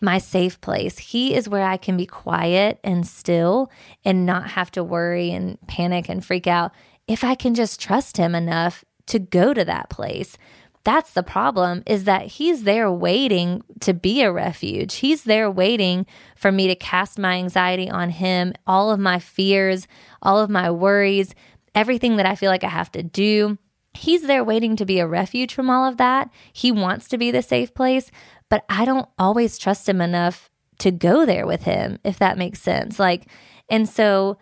my 0.00 0.18
safe 0.18 0.60
place. 0.60 0.98
He 0.98 1.34
is 1.34 1.48
where 1.48 1.64
I 1.64 1.76
can 1.76 1.96
be 1.96 2.06
quiet 2.06 2.78
and 2.84 3.06
still 3.06 3.70
and 4.04 4.24
not 4.24 4.50
have 4.50 4.70
to 4.72 4.84
worry 4.84 5.32
and 5.32 5.58
panic 5.66 6.08
and 6.08 6.24
freak 6.24 6.46
out 6.46 6.72
if 7.06 7.24
I 7.24 7.34
can 7.34 7.54
just 7.54 7.80
trust 7.80 8.16
Him 8.16 8.34
enough 8.34 8.84
to 9.06 9.18
go 9.18 9.52
to 9.52 9.64
that 9.64 9.90
place. 9.90 10.38
That's 10.84 11.12
the 11.12 11.22
problem 11.22 11.82
is 11.86 12.04
that 12.04 12.26
he's 12.26 12.64
there 12.64 12.90
waiting 12.90 13.62
to 13.80 13.92
be 13.92 14.22
a 14.22 14.32
refuge. 14.32 14.94
He's 14.96 15.24
there 15.24 15.50
waiting 15.50 16.06
for 16.36 16.50
me 16.50 16.66
to 16.68 16.74
cast 16.74 17.18
my 17.18 17.34
anxiety 17.34 17.90
on 17.90 18.10
him, 18.10 18.54
all 18.66 18.90
of 18.90 18.98
my 19.00 19.18
fears, 19.18 19.86
all 20.22 20.38
of 20.38 20.50
my 20.50 20.70
worries, 20.70 21.34
everything 21.74 22.16
that 22.16 22.26
I 22.26 22.34
feel 22.34 22.50
like 22.50 22.64
I 22.64 22.68
have 22.68 22.90
to 22.92 23.02
do. 23.02 23.58
He's 23.94 24.22
there 24.22 24.44
waiting 24.44 24.76
to 24.76 24.86
be 24.86 25.00
a 25.00 25.06
refuge 25.06 25.54
from 25.54 25.68
all 25.68 25.86
of 25.86 25.96
that. 25.96 26.30
He 26.52 26.70
wants 26.70 27.08
to 27.08 27.18
be 27.18 27.30
the 27.30 27.42
safe 27.42 27.74
place, 27.74 28.10
but 28.48 28.64
I 28.68 28.84
don't 28.84 29.08
always 29.18 29.58
trust 29.58 29.88
him 29.88 30.00
enough 30.00 30.50
to 30.78 30.90
go 30.90 31.26
there 31.26 31.46
with 31.46 31.64
him, 31.64 31.98
if 32.04 32.18
that 32.18 32.38
makes 32.38 32.62
sense. 32.62 32.98
Like, 32.98 33.26
and 33.68 33.88
so, 33.88 34.38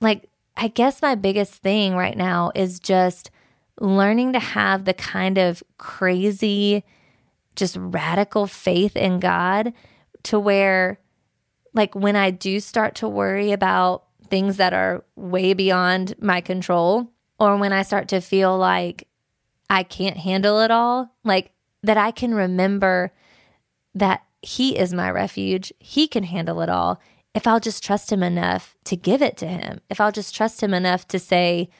like, 0.00 0.28
I 0.56 0.68
guess 0.68 1.00
my 1.00 1.14
biggest 1.14 1.54
thing 1.54 1.94
right 1.94 2.16
now 2.16 2.52
is 2.54 2.78
just 2.78 3.30
learning 3.80 4.34
to 4.34 4.38
have 4.38 4.84
the 4.84 4.94
kind 4.94 5.38
of 5.38 5.62
crazy, 5.78 6.84
just 7.56 7.76
radical 7.78 8.46
faith 8.46 8.94
in 8.96 9.18
God 9.18 9.72
to 10.24 10.38
where, 10.38 11.00
like, 11.72 11.94
when 11.94 12.14
I 12.14 12.30
do 12.30 12.60
start 12.60 12.94
to 12.96 13.08
worry 13.08 13.52
about 13.52 14.04
things 14.28 14.58
that 14.58 14.72
are 14.72 15.04
way 15.16 15.54
beyond 15.54 16.14
my 16.20 16.40
control, 16.40 17.10
or 17.38 17.56
when 17.56 17.72
I 17.72 17.82
start 17.82 18.08
to 18.08 18.20
feel 18.20 18.56
like 18.56 19.08
I 19.68 19.82
can't 19.82 20.18
handle 20.18 20.60
it 20.60 20.70
all, 20.70 21.14
like 21.24 21.52
that 21.82 21.96
I 21.96 22.10
can 22.10 22.34
remember 22.34 23.12
that 23.94 24.22
He 24.42 24.78
is 24.78 24.92
my 24.92 25.10
refuge. 25.10 25.72
He 25.78 26.06
can 26.06 26.24
handle 26.24 26.60
it 26.60 26.68
all. 26.68 27.00
If 27.34 27.46
I'll 27.46 27.60
just 27.60 27.82
trust 27.82 28.12
Him 28.12 28.22
enough 28.22 28.76
to 28.84 28.96
give 28.96 29.22
it 29.22 29.36
to 29.38 29.46
Him, 29.46 29.80
if 29.88 30.00
I'll 30.00 30.12
just 30.12 30.34
trust 30.34 30.62
Him 30.62 30.74
enough 30.74 31.08
to 31.08 31.18
say, 31.18 31.70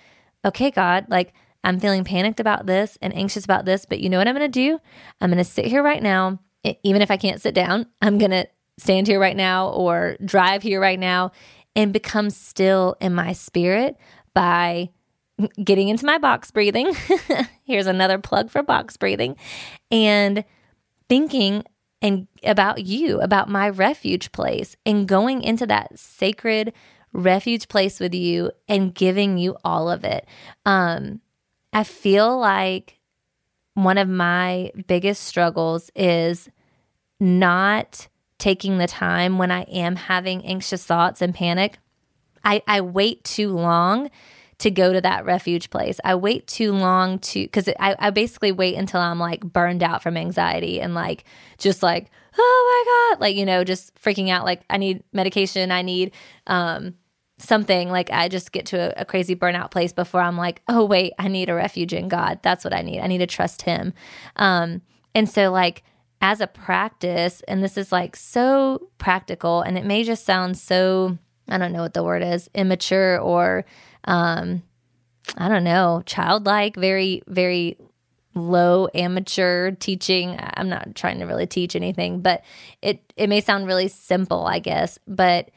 okay, 0.44 0.70
God, 0.70 1.06
like 1.08 1.34
I'm 1.62 1.78
feeling 1.78 2.04
panicked 2.04 2.40
about 2.40 2.66
this 2.66 2.96
and 3.02 3.14
anxious 3.14 3.44
about 3.44 3.64
this, 3.64 3.84
but 3.84 4.00
you 4.00 4.08
know 4.08 4.18
what 4.18 4.28
I'm 4.28 4.36
going 4.36 4.50
to 4.50 4.60
do? 4.60 4.78
I'm 5.20 5.30
going 5.30 5.38
to 5.38 5.44
sit 5.44 5.66
here 5.66 5.82
right 5.82 6.02
now. 6.02 6.40
Even 6.82 7.02
if 7.02 7.10
I 7.10 7.16
can't 7.16 7.40
sit 7.40 7.54
down, 7.54 7.86
I'm 8.02 8.18
going 8.18 8.30
to 8.32 8.46
stand 8.78 9.06
here 9.06 9.20
right 9.20 9.36
now 9.36 9.68
or 9.68 10.16
drive 10.24 10.62
here 10.62 10.80
right 10.80 10.98
now 10.98 11.32
and 11.76 11.92
become 11.92 12.30
still 12.30 12.96
in 13.00 13.14
my 13.14 13.32
spirit 13.32 13.96
by 14.34 14.90
getting 15.62 15.88
into 15.88 16.06
my 16.06 16.18
box 16.18 16.50
breathing. 16.50 16.94
Here's 17.64 17.86
another 17.86 18.18
plug 18.18 18.50
for 18.50 18.62
box 18.62 18.96
breathing 18.96 19.36
and 19.90 20.44
thinking 21.08 21.64
and 22.02 22.26
about 22.42 22.84
you, 22.84 23.20
about 23.20 23.48
my 23.48 23.68
refuge 23.68 24.32
place 24.32 24.76
and 24.86 25.06
going 25.06 25.42
into 25.42 25.66
that 25.66 25.98
sacred 25.98 26.72
refuge 27.12 27.68
place 27.68 28.00
with 28.00 28.14
you 28.14 28.50
and 28.68 28.94
giving 28.94 29.36
you 29.38 29.56
all 29.64 29.90
of 29.90 30.04
it. 30.04 30.26
Um 30.64 31.20
I 31.72 31.84
feel 31.84 32.38
like 32.38 32.98
one 33.74 33.98
of 33.98 34.08
my 34.08 34.72
biggest 34.86 35.22
struggles 35.24 35.90
is 35.94 36.48
not 37.20 38.08
taking 38.38 38.78
the 38.78 38.86
time 38.86 39.38
when 39.38 39.50
I 39.50 39.62
am 39.62 39.96
having 39.96 40.44
anxious 40.44 40.84
thoughts 40.84 41.22
and 41.22 41.34
panic. 41.34 41.78
I, 42.42 42.62
I 42.66 42.80
wait 42.80 43.22
too 43.22 43.50
long 43.50 44.10
to 44.58 44.70
go 44.70 44.92
to 44.92 45.00
that 45.00 45.24
refuge 45.24 45.70
place. 45.70 46.00
I 46.04 46.14
wait 46.16 46.46
too 46.46 46.72
long 46.72 47.18
to, 47.20 47.42
because 47.42 47.68
I, 47.78 47.96
I 47.98 48.10
basically 48.10 48.52
wait 48.52 48.76
until 48.76 49.00
I'm 49.00 49.18
like 49.18 49.40
burned 49.40 49.82
out 49.82 50.02
from 50.02 50.16
anxiety 50.16 50.80
and 50.80 50.94
like 50.94 51.24
just 51.58 51.82
like, 51.82 52.10
oh 52.38 53.10
my 53.10 53.16
God, 53.16 53.20
like, 53.22 53.36
you 53.36 53.46
know, 53.46 53.64
just 53.64 53.94
freaking 53.94 54.30
out. 54.30 54.44
Like, 54.44 54.62
I 54.68 54.76
need 54.76 55.02
medication. 55.12 55.70
I 55.70 55.82
need, 55.82 56.12
um, 56.46 56.94
something 57.40 57.90
like 57.90 58.10
I 58.12 58.28
just 58.28 58.52
get 58.52 58.66
to 58.66 58.78
a, 58.98 59.02
a, 59.02 59.04
crazy 59.04 59.34
burnout 59.34 59.70
place 59.70 59.92
before 59.92 60.20
I'm 60.20 60.36
like, 60.36 60.62
oh 60.68 60.84
wait, 60.84 61.14
I 61.18 61.28
need 61.28 61.48
a 61.48 61.54
refuge 61.54 61.92
in 61.92 62.08
God. 62.08 62.38
That's 62.42 62.64
what 62.64 62.74
I 62.74 62.82
need. 62.82 63.00
I 63.00 63.06
need 63.06 63.18
to 63.18 63.26
trust 63.26 63.62
Him. 63.62 63.94
Um, 64.36 64.82
and 65.14 65.28
so 65.28 65.50
like 65.50 65.82
as 66.20 66.40
a 66.40 66.46
practice, 66.46 67.42
and 67.48 67.64
this 67.64 67.78
is 67.78 67.90
like 67.90 68.14
so 68.14 68.88
practical, 68.98 69.62
and 69.62 69.78
it 69.78 69.86
may 69.86 70.04
just 70.04 70.26
sound 70.26 70.58
so 70.58 71.18
I 71.48 71.58
don't 71.58 71.72
know 71.72 71.82
what 71.82 71.94
the 71.94 72.04
word 72.04 72.22
is, 72.22 72.48
immature 72.54 73.18
or 73.18 73.64
um, 74.04 74.62
I 75.36 75.48
don't 75.48 75.64
know, 75.64 76.02
childlike, 76.04 76.76
very 76.76 77.22
very 77.26 77.78
low 78.34 78.88
amateur 78.94 79.72
teaching. 79.72 80.38
I'm 80.38 80.68
not 80.68 80.94
trying 80.94 81.18
to 81.18 81.24
really 81.24 81.46
teach 81.46 81.74
anything, 81.74 82.20
but 82.20 82.44
it 82.82 83.12
it 83.16 83.28
may 83.28 83.40
sound 83.40 83.66
really 83.66 83.88
simple, 83.88 84.46
I 84.46 84.58
guess, 84.58 84.98
but 85.08 85.50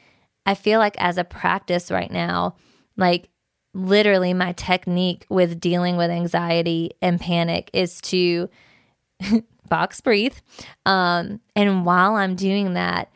I 0.46 0.56
feel 0.56 0.80
like 0.80 0.96
as 1.00 1.18
a 1.18 1.24
practice 1.24 1.92
right 1.92 2.12
now, 2.12 2.56
like 2.98 3.30
literally 3.74 4.34
my 4.34 4.52
technique 4.54 5.26
with 5.30 5.60
dealing 5.60 5.98
with 5.98 6.12
anxiety 6.12 6.92
and 7.02 7.20
panic 7.20 7.70
is 7.74 8.00
to 8.02 8.50
box 9.70 10.02
breathe. 10.02 10.36
Um, 10.86 11.40
and 11.56 11.86
while 11.86 12.16
I'm 12.16 12.36
doing 12.36 12.74
that, 12.74 13.12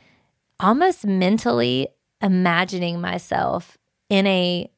almost 0.59 1.05
mentally 1.05 1.89
imagining 2.21 2.99
myself 2.99 3.77
in 4.09 4.25
a 4.25 4.71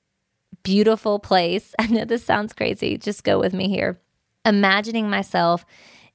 beautiful 0.63 1.19
place. 1.19 1.73
I 1.79 1.87
know 1.87 2.05
this 2.05 2.25
sounds 2.25 2.53
crazy. 2.53 2.97
Just 2.97 3.23
go 3.23 3.39
with 3.39 3.53
me 3.53 3.69
here. 3.69 3.99
Imagining 4.45 5.09
myself 5.09 5.65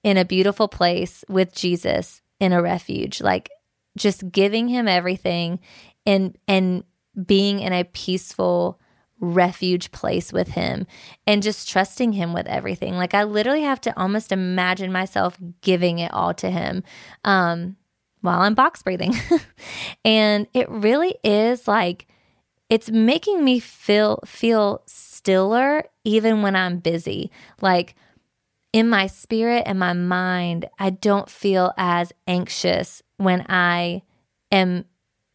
in 0.03 0.17
a 0.17 0.25
beautiful 0.25 0.69
place 0.69 1.25
with 1.29 1.55
Jesus 1.55 2.21
in 2.41 2.53
a 2.53 2.61
refuge, 2.61 3.23
like 3.23 3.51
just 3.97 4.31
giving 4.31 4.69
him 4.69 4.89
everything 4.89 5.61
and 6.07 6.37
and 6.47 6.85
being 7.27 7.61
in 7.61 7.73
a 7.73 7.85
peaceful 7.85 8.81
refuge 9.21 9.91
place 9.93 10.33
with 10.33 10.49
him 10.49 10.87
and 11.27 11.43
just 11.43 11.69
trusting 11.69 12.13
him 12.13 12.33
with 12.33 12.47
everything. 12.47 12.97
Like 12.97 13.15
I 13.15 13.25
literally 13.25 13.63
have 13.63 13.81
to 13.83 13.99
almost 13.99 14.33
imagine 14.33 14.93
myself 14.93 15.39
giving 15.63 15.99
it 15.99 16.13
all 16.13 16.35
to 16.35 16.51
him 16.51 16.83
um, 17.25 17.77
while 18.21 18.41
I'm 18.41 18.55
box 18.55 18.83
breathing. 18.83 19.15
and 20.05 20.47
it 20.53 20.69
really 20.69 21.17
is 21.23 21.69
like 21.69 22.09
it's 22.69 22.91
making 22.91 23.45
me 23.45 23.61
feel 23.61 24.21
feel 24.25 24.83
stiller 24.87 25.85
even 26.05 26.43
when 26.43 26.57
I'm 26.57 26.79
busy. 26.79 27.31
Like 27.61 27.95
in 28.73 28.89
my 28.89 29.07
spirit 29.07 29.63
and 29.67 29.79
my 29.79 29.93
mind, 29.93 30.69
I 30.79 30.91
don't 30.91 31.31
feel 31.31 31.73
as 31.77 32.13
anxious 32.27 33.03
when 33.17 33.47
I 33.49 34.03
am 34.51 34.87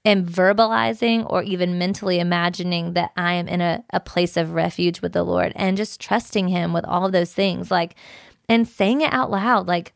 am 0.10 0.26
verbalizing 0.26 1.26
or 1.30 1.44
even 1.44 1.78
mentally 1.78 2.20
imagining 2.20 2.94
that 2.94 3.12
I 3.18 3.34
am 3.34 3.48
in 3.48 3.62
a, 3.62 3.84
a 3.92 4.00
place 4.00 4.38
of 4.38 4.54
refuge 4.54 5.02
with 5.02 5.14
the 5.14 5.24
Lord 5.24 5.54
and 5.56 5.78
just 5.78 6.00
trusting 6.00 6.50
Him 6.50 6.74
with 6.74 6.86
all 6.86 7.06
of 7.06 7.12
those 7.12 7.34
things, 7.34 7.72
like, 7.72 7.96
and 8.48 8.68
saying 8.68 9.02
it 9.02 9.14
out 9.14 9.32
loud, 9.32 9.68
like, 9.68 9.94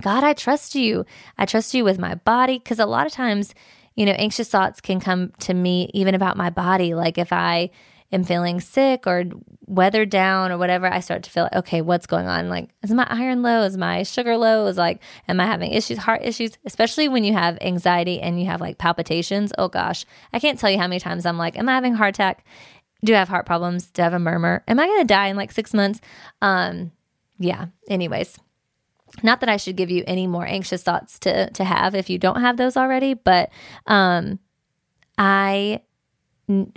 God, 0.00 0.24
I 0.24 0.32
trust 0.32 0.74
you. 0.74 1.04
I 1.36 1.44
trust 1.44 1.74
you 1.74 1.84
with 1.84 1.98
my 1.98 2.14
body. 2.14 2.58
Because 2.58 2.78
a 2.78 2.86
lot 2.86 3.06
of 3.06 3.12
times, 3.12 3.54
you 3.94 4.06
know, 4.06 4.12
anxious 4.12 4.48
thoughts 4.48 4.80
can 4.80 5.00
come 5.00 5.32
to 5.40 5.54
me 5.54 5.90
even 5.92 6.14
about 6.14 6.36
my 6.36 6.50
body. 6.50 6.94
Like 6.94 7.18
if 7.18 7.32
I 7.32 7.70
am 8.12 8.24
feeling 8.24 8.60
sick 8.60 9.06
or 9.06 9.24
weathered 9.66 10.10
down 10.10 10.52
or 10.52 10.58
whatever, 10.58 10.86
I 10.86 11.00
start 11.00 11.22
to 11.24 11.30
feel 11.30 11.44
like, 11.44 11.54
okay, 11.54 11.80
what's 11.80 12.06
going 12.06 12.26
on? 12.26 12.48
Like, 12.48 12.70
is 12.82 12.90
my 12.90 13.06
iron 13.08 13.42
low? 13.42 13.62
Is 13.62 13.76
my 13.76 14.02
sugar 14.02 14.36
low? 14.36 14.66
Is 14.66 14.76
like, 14.76 15.02
am 15.28 15.40
I 15.40 15.46
having 15.46 15.72
issues, 15.72 15.98
heart 15.98 16.22
issues? 16.22 16.52
Especially 16.64 17.08
when 17.08 17.24
you 17.24 17.32
have 17.32 17.58
anxiety 17.60 18.20
and 18.20 18.38
you 18.38 18.46
have 18.46 18.60
like 18.60 18.78
palpitations. 18.78 19.52
Oh 19.56 19.68
gosh, 19.68 20.04
I 20.32 20.38
can't 20.38 20.58
tell 20.58 20.70
you 20.70 20.78
how 20.78 20.88
many 20.88 21.00
times 21.00 21.24
I'm 21.24 21.38
like, 21.38 21.58
am 21.58 21.68
I 21.68 21.74
having 21.74 21.94
a 21.94 21.96
heart 21.96 22.14
attack? 22.14 22.44
Do 23.04 23.14
I 23.14 23.18
have 23.18 23.28
heart 23.28 23.46
problems? 23.46 23.90
Do 23.90 24.02
I 24.02 24.04
have 24.04 24.14
a 24.14 24.18
murmur? 24.18 24.62
Am 24.68 24.78
I 24.78 24.86
going 24.86 25.00
to 25.00 25.06
die 25.06 25.28
in 25.28 25.36
like 25.36 25.50
six 25.50 25.74
months? 25.74 26.00
Um, 26.40 26.92
yeah. 27.38 27.66
Anyways, 27.88 28.38
not 29.22 29.40
that 29.40 29.48
I 29.48 29.56
should 29.56 29.76
give 29.76 29.90
you 29.90 30.04
any 30.06 30.26
more 30.26 30.46
anxious 30.46 30.82
thoughts 30.82 31.18
to 31.20 31.50
to 31.50 31.64
have 31.64 31.94
if 31.94 32.08
you 32.08 32.18
don't 32.18 32.40
have 32.40 32.56
those 32.56 32.76
already, 32.76 33.14
but 33.14 33.50
um, 33.86 34.38
I 35.18 35.80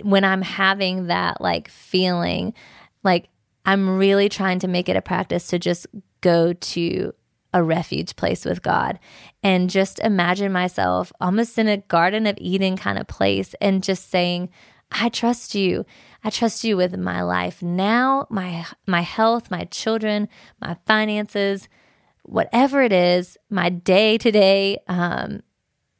when 0.02 0.24
I'm 0.24 0.42
having 0.42 1.06
that 1.06 1.40
like 1.40 1.68
feeling, 1.68 2.54
like 3.02 3.28
I'm 3.64 3.98
really 3.98 4.28
trying 4.28 4.58
to 4.60 4.68
make 4.68 4.88
it 4.88 4.96
a 4.96 5.02
practice 5.02 5.48
to 5.48 5.58
just 5.58 5.86
go 6.20 6.52
to 6.52 7.12
a 7.52 7.62
refuge 7.62 8.16
place 8.16 8.44
with 8.44 8.62
God 8.62 8.98
and 9.42 9.70
just 9.70 9.98
imagine 10.00 10.52
myself 10.52 11.12
almost 11.20 11.58
in 11.58 11.68
a 11.68 11.78
Garden 11.78 12.26
of 12.26 12.36
Eden 12.38 12.76
kind 12.76 12.98
of 12.98 13.06
place 13.06 13.54
and 13.60 13.82
just 13.82 14.10
saying, 14.10 14.50
I 14.92 15.08
trust 15.08 15.54
you. 15.54 15.84
I 16.22 16.30
trust 16.30 16.64
you 16.64 16.76
with 16.76 16.96
my 16.96 17.22
life 17.22 17.62
now, 17.62 18.26
my 18.30 18.66
my 18.86 19.00
health, 19.00 19.50
my 19.50 19.64
children, 19.64 20.28
my 20.60 20.76
finances, 20.86 21.68
whatever 22.24 22.82
it 22.82 22.92
is, 22.92 23.36
my 23.48 23.68
day 23.68 24.18
to 24.18 24.30
day, 24.30 24.78
um, 24.88 25.42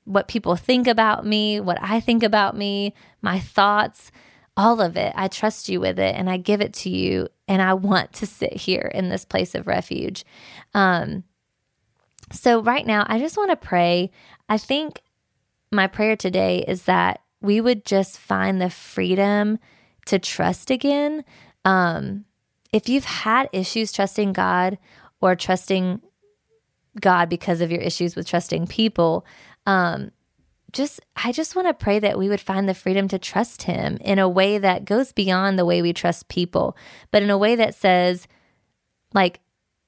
what 0.04 0.28
people 0.28 0.56
think 0.56 0.86
about 0.86 1.26
me, 1.26 1.60
what 1.60 1.78
I 1.80 2.00
think 2.00 2.22
about 2.22 2.56
me, 2.56 2.94
my 3.26 3.40
thoughts, 3.40 4.12
all 4.56 4.80
of 4.80 4.96
it. 4.96 5.12
I 5.16 5.26
trust 5.26 5.68
you 5.68 5.80
with 5.80 5.98
it 5.98 6.14
and 6.14 6.30
I 6.30 6.36
give 6.36 6.60
it 6.60 6.72
to 6.74 6.88
you. 6.88 7.28
And 7.48 7.60
I 7.60 7.74
want 7.74 8.12
to 8.14 8.26
sit 8.26 8.52
here 8.52 8.88
in 8.94 9.08
this 9.08 9.24
place 9.24 9.56
of 9.56 9.66
refuge. 9.66 10.24
Um, 10.74 11.24
so, 12.32 12.60
right 12.62 12.86
now, 12.86 13.04
I 13.08 13.18
just 13.18 13.36
want 13.36 13.50
to 13.50 13.56
pray. 13.56 14.12
I 14.48 14.58
think 14.58 15.02
my 15.72 15.88
prayer 15.88 16.16
today 16.16 16.64
is 16.66 16.82
that 16.84 17.20
we 17.40 17.60
would 17.60 17.84
just 17.84 18.16
find 18.18 18.60
the 18.60 18.70
freedom 18.70 19.58
to 20.06 20.18
trust 20.20 20.70
again. 20.70 21.24
Um, 21.64 22.24
if 22.72 22.88
you've 22.88 23.04
had 23.04 23.48
issues 23.52 23.90
trusting 23.92 24.32
God 24.34 24.78
or 25.20 25.34
trusting 25.34 26.00
God 27.00 27.28
because 27.28 27.60
of 27.60 27.72
your 27.72 27.80
issues 27.80 28.14
with 28.14 28.28
trusting 28.28 28.68
people, 28.68 29.26
um, 29.66 30.12
just 30.76 31.00
I 31.16 31.32
just 31.32 31.56
want 31.56 31.68
to 31.68 31.74
pray 31.74 31.98
that 31.98 32.18
we 32.18 32.28
would 32.28 32.40
find 32.40 32.68
the 32.68 32.74
freedom 32.74 33.08
to 33.08 33.18
trust 33.18 33.62
him 33.62 33.96
in 34.00 34.18
a 34.18 34.28
way 34.28 34.58
that 34.58 34.84
goes 34.84 35.12
beyond 35.12 35.58
the 35.58 35.64
way 35.64 35.80
we 35.80 35.92
trust 35.92 36.28
people, 36.28 36.76
but 37.10 37.22
in 37.22 37.30
a 37.30 37.38
way 37.38 37.56
that 37.56 37.74
says 37.74 38.28
like 39.14 39.40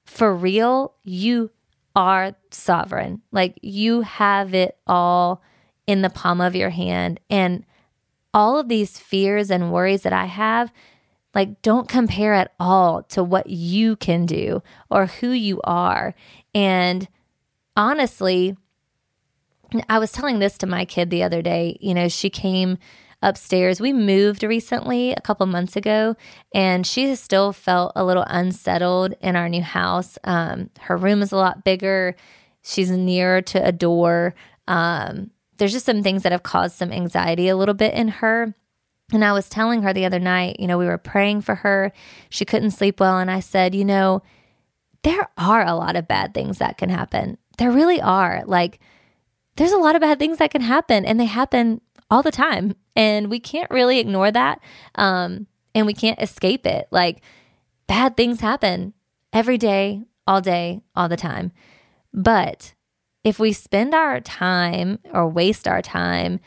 for 0.07 0.35
real, 0.35 0.95
you 1.05 1.51
are 1.95 2.35
sovereign. 2.51 3.21
Like 3.31 3.59
you 3.61 4.01
have 4.01 4.55
it 4.55 4.79
all 4.87 5.43
in 5.87 6.03
the 6.03 6.11
palm 6.11 6.41
of 6.41 6.57
your 6.57 6.71
hand 6.71 7.21
and 7.29 7.65
all 8.33 8.59
of 8.59 8.69
these 8.69 8.99
fears 8.99 9.51
and 9.51 9.73
worries 9.73 10.03
that 10.03 10.13
I 10.13 10.25
have 10.27 10.73
like 11.35 11.61
don't 11.61 11.89
compare 11.89 12.33
at 12.33 12.55
all 12.59 13.03
to 13.05 13.23
what 13.23 13.49
you 13.51 13.97
can 13.97 14.27
do 14.27 14.63
or 14.91 15.07
who 15.07 15.31
you 15.31 15.61
are. 15.63 16.15
And 16.55 17.07
honestly, 17.77 18.57
I 19.89 19.99
was 19.99 20.13
telling 20.13 20.39
this 20.39 20.59
to 20.59 20.67
my 20.67 20.85
kid 20.85 21.11
the 21.11 21.23
other 21.23 21.43
day. 21.43 21.77
You 21.81 21.95
know, 21.95 22.09
she 22.09 22.31
came 22.31 22.79
upstairs. 23.23 23.81
We 23.81 23.93
moved 23.93 24.43
recently 24.43 25.13
a 25.13 25.21
couple 25.21 25.47
months 25.47 25.77
ago, 25.77 26.17
and 26.55 26.87
she 26.87 27.15
still 27.17 27.53
felt 27.53 27.93
a 27.97 28.05
little 28.05 28.25
unsettled 28.27 29.15
in 29.21 29.37
our 29.37 29.49
new 29.49 29.63
house. 29.63 30.19
Um, 30.25 30.71
her 30.81 30.97
room 30.97 31.23
is 31.23 31.33
a 31.33 31.37
lot 31.37 31.65
bigger. 31.65 32.17
She's 32.63 32.91
nearer 32.91 33.43
to 33.43 33.65
a 33.65 33.73
door. 33.73 34.35
Um, 34.67 35.31
there's 35.57 35.73
just 35.73 35.87
some 35.87 36.03
things 36.03 36.23
that 36.23 36.33
have 36.33 36.43
caused 36.43 36.77
some 36.77 36.93
anxiety 36.93 37.49
a 37.49 37.57
little 37.57 37.75
bit 37.75 37.95
in 37.95 38.09
her. 38.09 38.55
And 39.13 39.25
I 39.25 39.33
was 39.33 39.49
telling 39.49 39.83
her 39.83 39.93
the 39.93 40.05
other 40.05 40.19
night, 40.19 40.61
you 40.61 40.67
know, 40.67 40.79
we 40.79 40.87
were 40.87 40.99
praying 40.99 41.41
for 41.41 41.57
her. 41.57 41.93
She 42.29 42.45
couldn't 42.45 42.73
sleep 42.73 43.01
well. 43.01 43.19
And 43.19 43.31
I 43.31 43.41
said, 43.41 43.75
you 43.75 43.85
know, 43.85 44.23
there 45.03 45.29
are 45.39 45.65
a 45.65 45.75
lot 45.75 45.97
of 45.97 46.07
bad 46.07 46.35
things 46.35 46.59
that 46.59 46.77
can 46.77 46.91
happen. 46.91 47.39
There 47.57 47.71
really 47.71 48.01
are. 48.01 48.43
Like, 48.47 48.81
there's 49.59 49.73
a 49.73 49.77
lot 49.77 49.97
of 49.97 50.01
bad 50.01 50.19
things 50.19 50.39
that 50.39 50.53
can 50.53 50.61
happen 50.63 51.05
and 51.05 51.19
they 51.19 51.25
happen 51.27 51.81
all 52.11 52.23
the 52.23 52.31
time 52.31 52.75
and 52.95 53.29
we 53.29 53.41
can't 53.41 53.71
really 53.71 53.99
ignore 53.99 54.31
that 54.31 54.61
um, 54.95 55.47
and 55.75 55.85
we 55.85 55.93
can't 55.93 56.23
escape 56.23 56.65
it. 56.65 56.87
Like 56.93 57.21
bad 57.89 58.17
things 58.17 58.41
happen 58.41 58.95
every 59.33 59.59
day 59.59 60.05
all 60.29 60.41
day 60.41 60.81
all 60.95 61.09
the 61.09 61.17
time. 61.17 61.51
But 62.15 62.75
if 63.25 63.41
we 63.41 63.53
spend 63.53 63.95
our 63.95 64.21
time 64.21 65.01
or 65.13 65.29
waste 65.29 65.67
our 65.67 65.83
time 65.83 66.39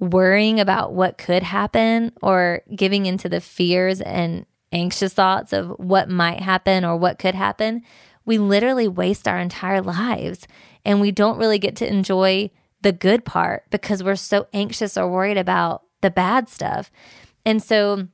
worrying 0.00 0.58
about 0.58 0.92
what 0.92 1.18
could 1.18 1.44
happen 1.44 2.12
or 2.20 2.62
giving 2.74 3.06
into 3.06 3.28
the 3.28 3.40
fears 3.40 4.00
and 4.00 4.44
anxious 4.72 5.14
thoughts 5.14 5.52
of 5.52 5.68
what 5.78 6.10
might 6.10 6.40
happen 6.40 6.84
or 6.84 6.96
what 6.96 7.18
could 7.18 7.36
happen 7.36 7.82
we 8.26 8.36
literally 8.38 8.88
waste 8.88 9.26
our 9.26 9.38
entire 9.38 9.80
lives 9.80 10.46
and 10.86 11.00
we 11.00 11.10
don't 11.10 11.36
really 11.36 11.58
get 11.58 11.76
to 11.76 11.86
enjoy 11.86 12.48
the 12.80 12.92
good 12.92 13.24
part 13.24 13.64
because 13.70 14.04
we're 14.04 14.14
so 14.14 14.46
anxious 14.52 14.96
or 14.96 15.10
worried 15.10 15.36
about 15.36 15.82
the 16.00 16.10
bad 16.10 16.48
stuff. 16.48 16.92
And 17.44 17.60
so, 17.60 18.06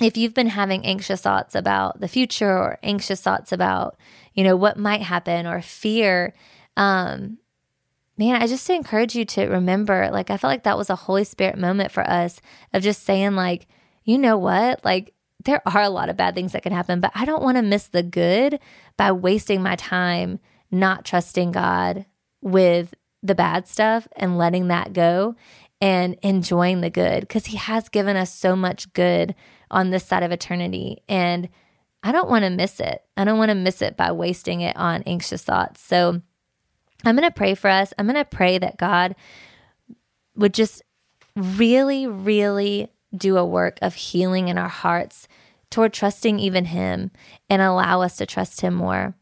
if 0.00 0.16
you've 0.16 0.32
been 0.32 0.46
having 0.48 0.86
anxious 0.86 1.22
thoughts 1.22 1.56
about 1.56 2.00
the 2.00 2.06
future 2.06 2.56
or 2.56 2.78
anxious 2.84 3.20
thoughts 3.20 3.50
about, 3.50 3.96
you 4.32 4.44
know, 4.44 4.54
what 4.54 4.78
might 4.78 5.02
happen 5.02 5.44
or 5.44 5.60
fear, 5.60 6.34
um, 6.76 7.38
man, 8.16 8.40
I 8.40 8.46
just 8.46 8.70
encourage 8.70 9.16
you 9.16 9.24
to 9.24 9.48
remember, 9.48 10.08
like, 10.12 10.30
I 10.30 10.36
felt 10.36 10.52
like 10.52 10.62
that 10.62 10.78
was 10.78 10.90
a 10.90 10.94
Holy 10.94 11.24
Spirit 11.24 11.58
moment 11.58 11.90
for 11.90 12.08
us 12.08 12.40
of 12.72 12.84
just 12.84 13.02
saying, 13.02 13.34
like, 13.34 13.66
you 14.04 14.18
know 14.18 14.38
what? 14.38 14.84
Like, 14.84 15.14
there 15.44 15.62
are 15.66 15.82
a 15.82 15.90
lot 15.90 16.08
of 16.08 16.16
bad 16.16 16.36
things 16.36 16.52
that 16.52 16.62
can 16.62 16.72
happen, 16.72 17.00
but 17.00 17.10
I 17.16 17.24
don't 17.24 17.42
want 17.42 17.56
to 17.56 17.62
miss 17.62 17.88
the 17.88 18.04
good 18.04 18.60
by 18.96 19.10
wasting 19.10 19.62
my 19.62 19.74
time 19.74 20.38
not 20.70 21.04
trusting 21.04 21.52
God 21.52 22.06
with 22.40 22.94
the 23.22 23.34
bad 23.34 23.66
stuff 23.66 24.06
and 24.16 24.38
letting 24.38 24.68
that 24.68 24.92
go 24.92 25.34
and 25.80 26.16
enjoying 26.22 26.80
the 26.80 26.90
good 26.90 27.20
because 27.20 27.46
He 27.46 27.56
has 27.56 27.88
given 27.88 28.16
us 28.16 28.32
so 28.32 28.56
much 28.56 28.92
good 28.92 29.34
on 29.70 29.90
this 29.90 30.04
side 30.04 30.22
of 30.22 30.32
eternity. 30.32 31.02
And 31.08 31.48
I 32.02 32.12
don't 32.12 32.30
want 32.30 32.44
to 32.44 32.50
miss 32.50 32.80
it. 32.80 33.02
I 33.16 33.24
don't 33.24 33.38
want 33.38 33.50
to 33.50 33.54
miss 33.54 33.82
it 33.82 33.96
by 33.96 34.12
wasting 34.12 34.60
it 34.60 34.76
on 34.76 35.02
anxious 35.02 35.42
thoughts. 35.42 35.80
So 35.80 36.20
I'm 37.04 37.16
going 37.16 37.28
to 37.28 37.34
pray 37.34 37.54
for 37.54 37.68
us. 37.68 37.92
I'm 37.98 38.06
going 38.06 38.16
to 38.16 38.24
pray 38.24 38.58
that 38.58 38.78
God 38.78 39.14
would 40.36 40.54
just 40.54 40.82
really, 41.36 42.06
really 42.06 42.88
do 43.16 43.36
a 43.36 43.46
work 43.46 43.78
of 43.82 43.94
healing 43.94 44.48
in 44.48 44.58
our 44.58 44.68
hearts 44.68 45.28
toward 45.70 45.92
trusting 45.92 46.38
even 46.38 46.66
Him 46.66 47.10
and 47.48 47.62
allow 47.62 48.00
us 48.02 48.16
to 48.16 48.26
trust 48.26 48.60
Him 48.60 48.74
more. 48.74 49.14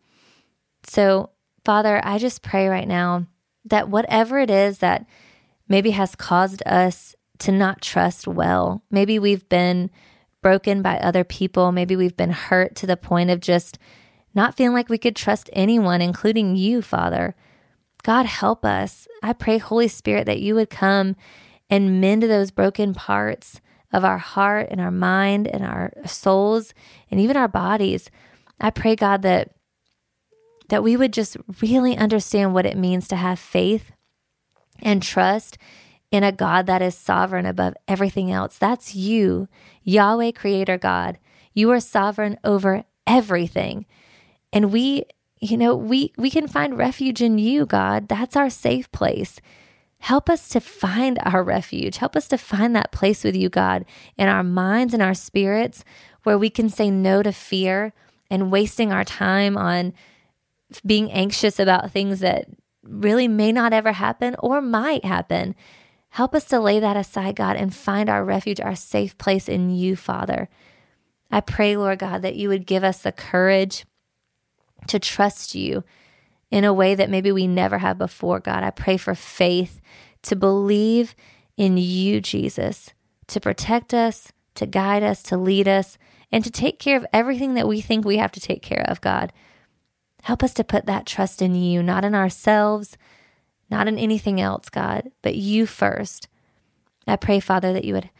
So, 0.84 1.30
Father, 1.66 2.00
I 2.04 2.18
just 2.18 2.42
pray 2.42 2.68
right 2.68 2.86
now 2.86 3.26
that 3.64 3.88
whatever 3.88 4.38
it 4.38 4.52
is 4.52 4.78
that 4.78 5.04
maybe 5.66 5.90
has 5.90 6.14
caused 6.14 6.62
us 6.64 7.16
to 7.40 7.50
not 7.50 7.82
trust 7.82 8.28
well, 8.28 8.84
maybe 8.88 9.18
we've 9.18 9.48
been 9.48 9.90
broken 10.42 10.80
by 10.80 10.96
other 10.98 11.24
people, 11.24 11.72
maybe 11.72 11.96
we've 11.96 12.16
been 12.16 12.30
hurt 12.30 12.76
to 12.76 12.86
the 12.86 12.96
point 12.96 13.30
of 13.30 13.40
just 13.40 13.80
not 14.32 14.56
feeling 14.56 14.74
like 14.74 14.88
we 14.88 14.96
could 14.96 15.16
trust 15.16 15.50
anyone, 15.52 16.00
including 16.00 16.54
you, 16.54 16.82
Father. 16.82 17.34
God, 18.04 18.26
help 18.26 18.64
us. 18.64 19.08
I 19.20 19.32
pray, 19.32 19.58
Holy 19.58 19.88
Spirit, 19.88 20.26
that 20.26 20.38
you 20.38 20.54
would 20.54 20.70
come 20.70 21.16
and 21.68 22.00
mend 22.00 22.22
those 22.22 22.52
broken 22.52 22.94
parts 22.94 23.60
of 23.92 24.04
our 24.04 24.18
heart 24.18 24.68
and 24.70 24.80
our 24.80 24.92
mind 24.92 25.48
and 25.48 25.64
our 25.64 25.92
souls 26.04 26.72
and 27.10 27.18
even 27.18 27.36
our 27.36 27.48
bodies. 27.48 28.08
I 28.60 28.70
pray, 28.70 28.94
God, 28.94 29.22
that 29.22 29.55
that 30.68 30.82
we 30.82 30.96
would 30.96 31.12
just 31.12 31.36
really 31.60 31.96
understand 31.96 32.54
what 32.54 32.66
it 32.66 32.76
means 32.76 33.08
to 33.08 33.16
have 33.16 33.38
faith 33.38 33.92
and 34.80 35.02
trust 35.02 35.58
in 36.10 36.22
a 36.22 36.32
God 36.32 36.66
that 36.66 36.82
is 36.82 36.94
sovereign 36.94 37.46
above 37.46 37.74
everything 37.88 38.30
else. 38.30 38.58
That's 38.58 38.94
you, 38.94 39.48
Yahweh, 39.82 40.32
Creator 40.32 40.78
God. 40.78 41.18
You 41.52 41.70
are 41.72 41.80
sovereign 41.80 42.38
over 42.44 42.84
everything. 43.06 43.86
And 44.52 44.72
we, 44.72 45.04
you 45.40 45.56
know, 45.56 45.74
we 45.74 46.12
we 46.16 46.30
can 46.30 46.48
find 46.48 46.78
refuge 46.78 47.20
in 47.22 47.38
you, 47.38 47.66
God. 47.66 48.08
That's 48.08 48.36
our 48.36 48.50
safe 48.50 48.90
place. 48.92 49.40
Help 49.98 50.28
us 50.28 50.48
to 50.50 50.60
find 50.60 51.18
our 51.24 51.42
refuge. 51.42 51.96
Help 51.96 52.16
us 52.16 52.28
to 52.28 52.38
find 52.38 52.76
that 52.76 52.92
place 52.92 53.24
with 53.24 53.34
you, 53.34 53.48
God, 53.48 53.84
in 54.16 54.28
our 54.28 54.44
minds 54.44 54.94
and 54.94 55.02
our 55.02 55.14
spirits 55.14 55.84
where 56.22 56.38
we 56.38 56.50
can 56.50 56.68
say 56.68 56.90
no 56.90 57.22
to 57.22 57.32
fear 57.32 57.92
and 58.30 58.50
wasting 58.50 58.92
our 58.92 59.04
time 59.04 59.56
on 59.56 59.94
being 60.84 61.10
anxious 61.10 61.58
about 61.58 61.90
things 61.90 62.20
that 62.20 62.46
really 62.82 63.28
may 63.28 63.52
not 63.52 63.72
ever 63.72 63.92
happen 63.92 64.36
or 64.38 64.60
might 64.60 65.04
happen. 65.04 65.54
Help 66.10 66.34
us 66.34 66.44
to 66.46 66.60
lay 66.60 66.80
that 66.80 66.96
aside, 66.96 67.36
God, 67.36 67.56
and 67.56 67.74
find 67.74 68.08
our 68.08 68.24
refuge, 68.24 68.60
our 68.60 68.76
safe 68.76 69.18
place 69.18 69.48
in 69.48 69.70
you, 69.70 69.96
Father. 69.96 70.48
I 71.30 71.40
pray, 71.40 71.76
Lord 71.76 71.98
God, 71.98 72.22
that 72.22 72.36
you 72.36 72.48
would 72.48 72.66
give 72.66 72.84
us 72.84 72.98
the 72.98 73.12
courage 73.12 73.84
to 74.86 74.98
trust 74.98 75.54
you 75.54 75.84
in 76.50 76.64
a 76.64 76.72
way 76.72 76.94
that 76.94 77.10
maybe 77.10 77.32
we 77.32 77.46
never 77.46 77.78
have 77.78 77.98
before, 77.98 78.40
God. 78.40 78.62
I 78.62 78.70
pray 78.70 78.96
for 78.96 79.14
faith 79.14 79.80
to 80.22 80.36
believe 80.36 81.14
in 81.56 81.76
you, 81.76 82.20
Jesus, 82.20 82.92
to 83.26 83.40
protect 83.40 83.92
us, 83.92 84.32
to 84.54 84.66
guide 84.66 85.02
us, 85.02 85.22
to 85.24 85.36
lead 85.36 85.66
us, 85.66 85.98
and 86.30 86.44
to 86.44 86.50
take 86.50 86.78
care 86.78 86.96
of 86.96 87.06
everything 87.12 87.54
that 87.54 87.68
we 87.68 87.80
think 87.80 88.04
we 88.04 88.18
have 88.18 88.32
to 88.32 88.40
take 88.40 88.62
care 88.62 88.84
of, 88.88 89.00
God. 89.00 89.32
Help 90.22 90.42
us 90.42 90.54
to 90.54 90.64
put 90.64 90.86
that 90.86 91.06
trust 91.06 91.40
in 91.40 91.54
you, 91.54 91.82
not 91.82 92.04
in 92.04 92.14
ourselves, 92.14 92.96
not 93.70 93.88
in 93.88 93.98
anything 93.98 94.40
else, 94.40 94.68
God, 94.68 95.10
but 95.22 95.36
you 95.36 95.66
first. 95.66 96.28
I 97.06 97.16
pray, 97.16 97.40
Father, 97.40 97.72
that 97.72 97.84
you 97.84 97.94
would 97.94 98.10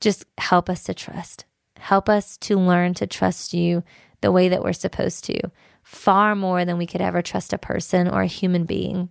just 0.00 0.24
help 0.38 0.70
us 0.70 0.84
to 0.84 0.94
trust. 0.94 1.44
Help 1.76 2.08
us 2.08 2.36
to 2.38 2.58
learn 2.58 2.94
to 2.94 3.06
trust 3.06 3.52
you 3.54 3.82
the 4.20 4.32
way 4.32 4.48
that 4.48 4.62
we're 4.62 4.72
supposed 4.72 5.24
to, 5.24 5.50
far 5.82 6.34
more 6.34 6.64
than 6.64 6.78
we 6.78 6.86
could 6.86 7.00
ever 7.00 7.22
trust 7.22 7.52
a 7.52 7.58
person 7.58 8.08
or 8.08 8.22
a 8.22 8.26
human 8.26 8.64
being. 8.64 9.08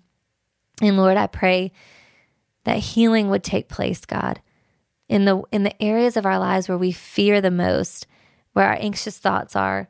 And 0.82 0.98
Lord, 0.98 1.18
I 1.18 1.28
pray 1.28 1.72
that 2.64 2.78
healing 2.78 3.30
would 3.30 3.44
take 3.44 3.70
place, 3.70 4.06
God, 4.06 4.42
in 5.08 5.26
the 5.26 5.42
in 5.52 5.64
the 5.64 5.82
areas 5.82 6.16
of 6.16 6.26
our 6.26 6.38
lives 6.38 6.70
where 6.70 6.78
we 6.78 6.92
fear 6.92 7.42
the 7.42 7.52
most, 7.52 8.06
where 8.54 8.68
our 8.68 8.78
anxious 8.80 9.18
thoughts 9.18 9.56
are. 9.56 9.90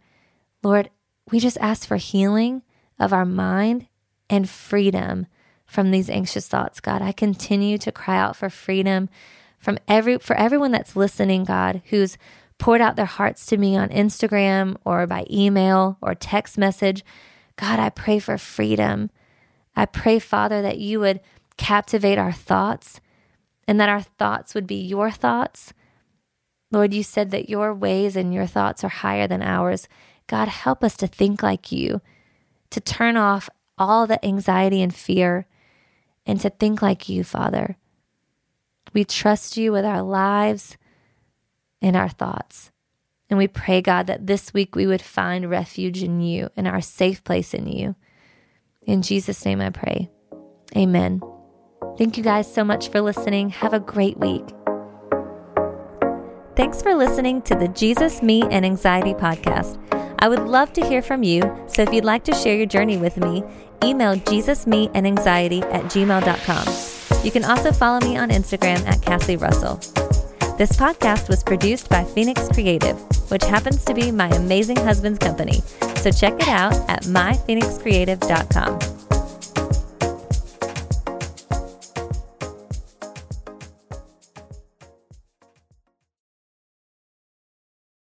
Lord, 0.64 0.90
we 1.32 1.40
just 1.40 1.58
ask 1.60 1.88
for 1.88 1.98
healing 1.98 2.64
of 3.00 3.14
our 3.14 3.26
mind 3.26 3.88
and 4.30 4.50
freedom 4.50 5.28
from 5.66 5.92
these 5.92 6.10
anxious 6.10 6.48
thoughts, 6.48 6.80
God. 6.80 7.02
I 7.02 7.12
continue 7.12 7.78
to 7.80 7.92
cry 7.92 8.18
out 8.18 8.36
for 8.36 8.50
freedom 8.50 9.10
from 9.58 9.78
every 9.88 10.18
for 10.18 10.36
everyone 10.36 10.72
that's 10.72 10.96
listening, 10.96 11.44
God, 11.44 11.82
who's 11.90 12.18
poured 12.58 12.82
out 12.82 12.96
their 12.96 13.06
hearts 13.06 13.46
to 13.48 13.58
me 13.58 13.78
on 13.78 13.90
Instagram 13.90 14.76
or 14.84 15.06
by 15.08 15.26
email 15.30 15.98
or 16.02 16.16
text 16.16 16.58
message. 16.58 17.04
God, 17.56 17.80
I 17.80 17.90
pray 17.90 18.20
for 18.20 18.38
freedom. 18.38 19.10
I 19.76 19.86
pray, 19.86 20.20
Father, 20.20 20.62
that 20.62 20.78
you 20.78 21.00
would 21.00 21.22
captivate 21.58 22.18
our 22.18 22.32
thoughts 22.32 23.00
and 23.68 23.80
that 23.80 23.90
our 23.90 24.02
thoughts 24.02 24.56
would 24.56 24.66
be 24.66 24.82
your 24.82 25.12
thoughts. 25.12 25.74
Lord, 26.72 26.94
you 26.94 27.04
said 27.04 27.32
that 27.32 27.50
your 27.50 27.74
ways 27.74 28.16
and 28.16 28.34
your 28.34 28.46
thoughts 28.46 28.84
are 28.84 28.90
higher 28.90 29.28
than 29.28 29.42
ours. 29.42 29.88
God, 30.30 30.48
help 30.48 30.84
us 30.84 30.96
to 30.98 31.08
think 31.08 31.42
like 31.42 31.72
you, 31.72 32.02
to 32.70 32.80
turn 32.80 33.18
off 33.18 33.50
all 33.80 34.06
the 34.06 34.24
anxiety 34.24 34.82
and 34.82 34.94
fear, 34.94 35.48
and 36.26 36.40
to 36.40 36.52
think 36.52 36.84
like 36.84 37.10
you, 37.10 37.24
Father. 37.24 37.78
We 38.94 39.04
trust 39.04 39.58
you 39.58 39.72
with 39.72 39.86
our 39.86 40.04
lives 40.04 40.78
and 41.82 41.96
our 41.96 42.10
thoughts. 42.10 42.72
And 43.28 43.40
we 43.40 43.48
pray, 43.48 43.82
God, 43.82 44.06
that 44.06 44.28
this 44.28 44.54
week 44.54 44.76
we 44.76 44.86
would 44.86 45.02
find 45.02 45.50
refuge 45.50 46.04
in 46.04 46.22
you 46.22 46.50
and 46.56 46.68
our 46.68 46.82
safe 46.82 47.24
place 47.24 47.54
in 47.56 47.68
you. 47.68 47.96
In 48.84 49.02
Jesus' 49.02 49.44
name 49.46 49.62
I 49.62 49.72
pray. 49.72 50.10
Amen. 50.78 51.22
Thank 51.98 52.18
you 52.18 52.24
guys 52.24 52.52
so 52.52 52.64
much 52.64 52.90
for 52.90 53.02
listening. 53.02 53.50
Have 53.50 53.74
a 53.74 53.80
great 53.80 54.18
week. 54.18 54.48
Thanks 56.56 56.82
for 56.82 56.94
listening 56.94 57.42
to 57.44 57.56
the 57.56 57.70
Jesus, 57.70 58.22
Me, 58.22 58.44
and 58.52 58.66
Anxiety 58.66 59.14
podcast. 59.14 59.78
I 60.20 60.28
would 60.28 60.40
love 60.48 60.74
to 60.74 60.86
hear 60.86 61.02
from 61.02 61.24
you, 61.24 61.42
so 61.68 61.82
if 61.82 61.94
you'd 61.94 62.04
like 62.04 62.26
to 62.26 62.34
share 62.34 62.56
your 62.56 62.66
journey 62.66 62.98
with 62.98 63.16
me, 63.18 63.44
email 63.84 64.16
jesusmeandanxiety 64.16 65.62
at 65.74 65.86
gmail.com. 65.86 67.24
You 67.24 67.32
can 67.32 67.46
also 67.46 67.72
follow 67.72 68.00
me 68.02 68.18
on 68.18 68.30
Instagram 68.30 68.86
at 68.86 69.02
Cassie 69.02 69.38
Russell. 69.38 69.78
This 70.58 70.74
podcast 70.74 71.30
was 71.30 71.42
produced 71.42 71.88
by 71.88 72.04
Phoenix 72.04 72.50
Creative, 72.50 72.98
which 73.32 73.46
happens 73.46 73.86
to 73.86 73.94
be 73.94 74.12
my 74.12 74.28
amazing 74.32 74.76
husband's 74.76 75.20
company. 75.20 75.62
So 75.96 76.12
check 76.12 76.34
it 76.34 76.50
out 76.50 76.74
at 76.90 77.04
myphoenixcreative.com. 77.04 78.99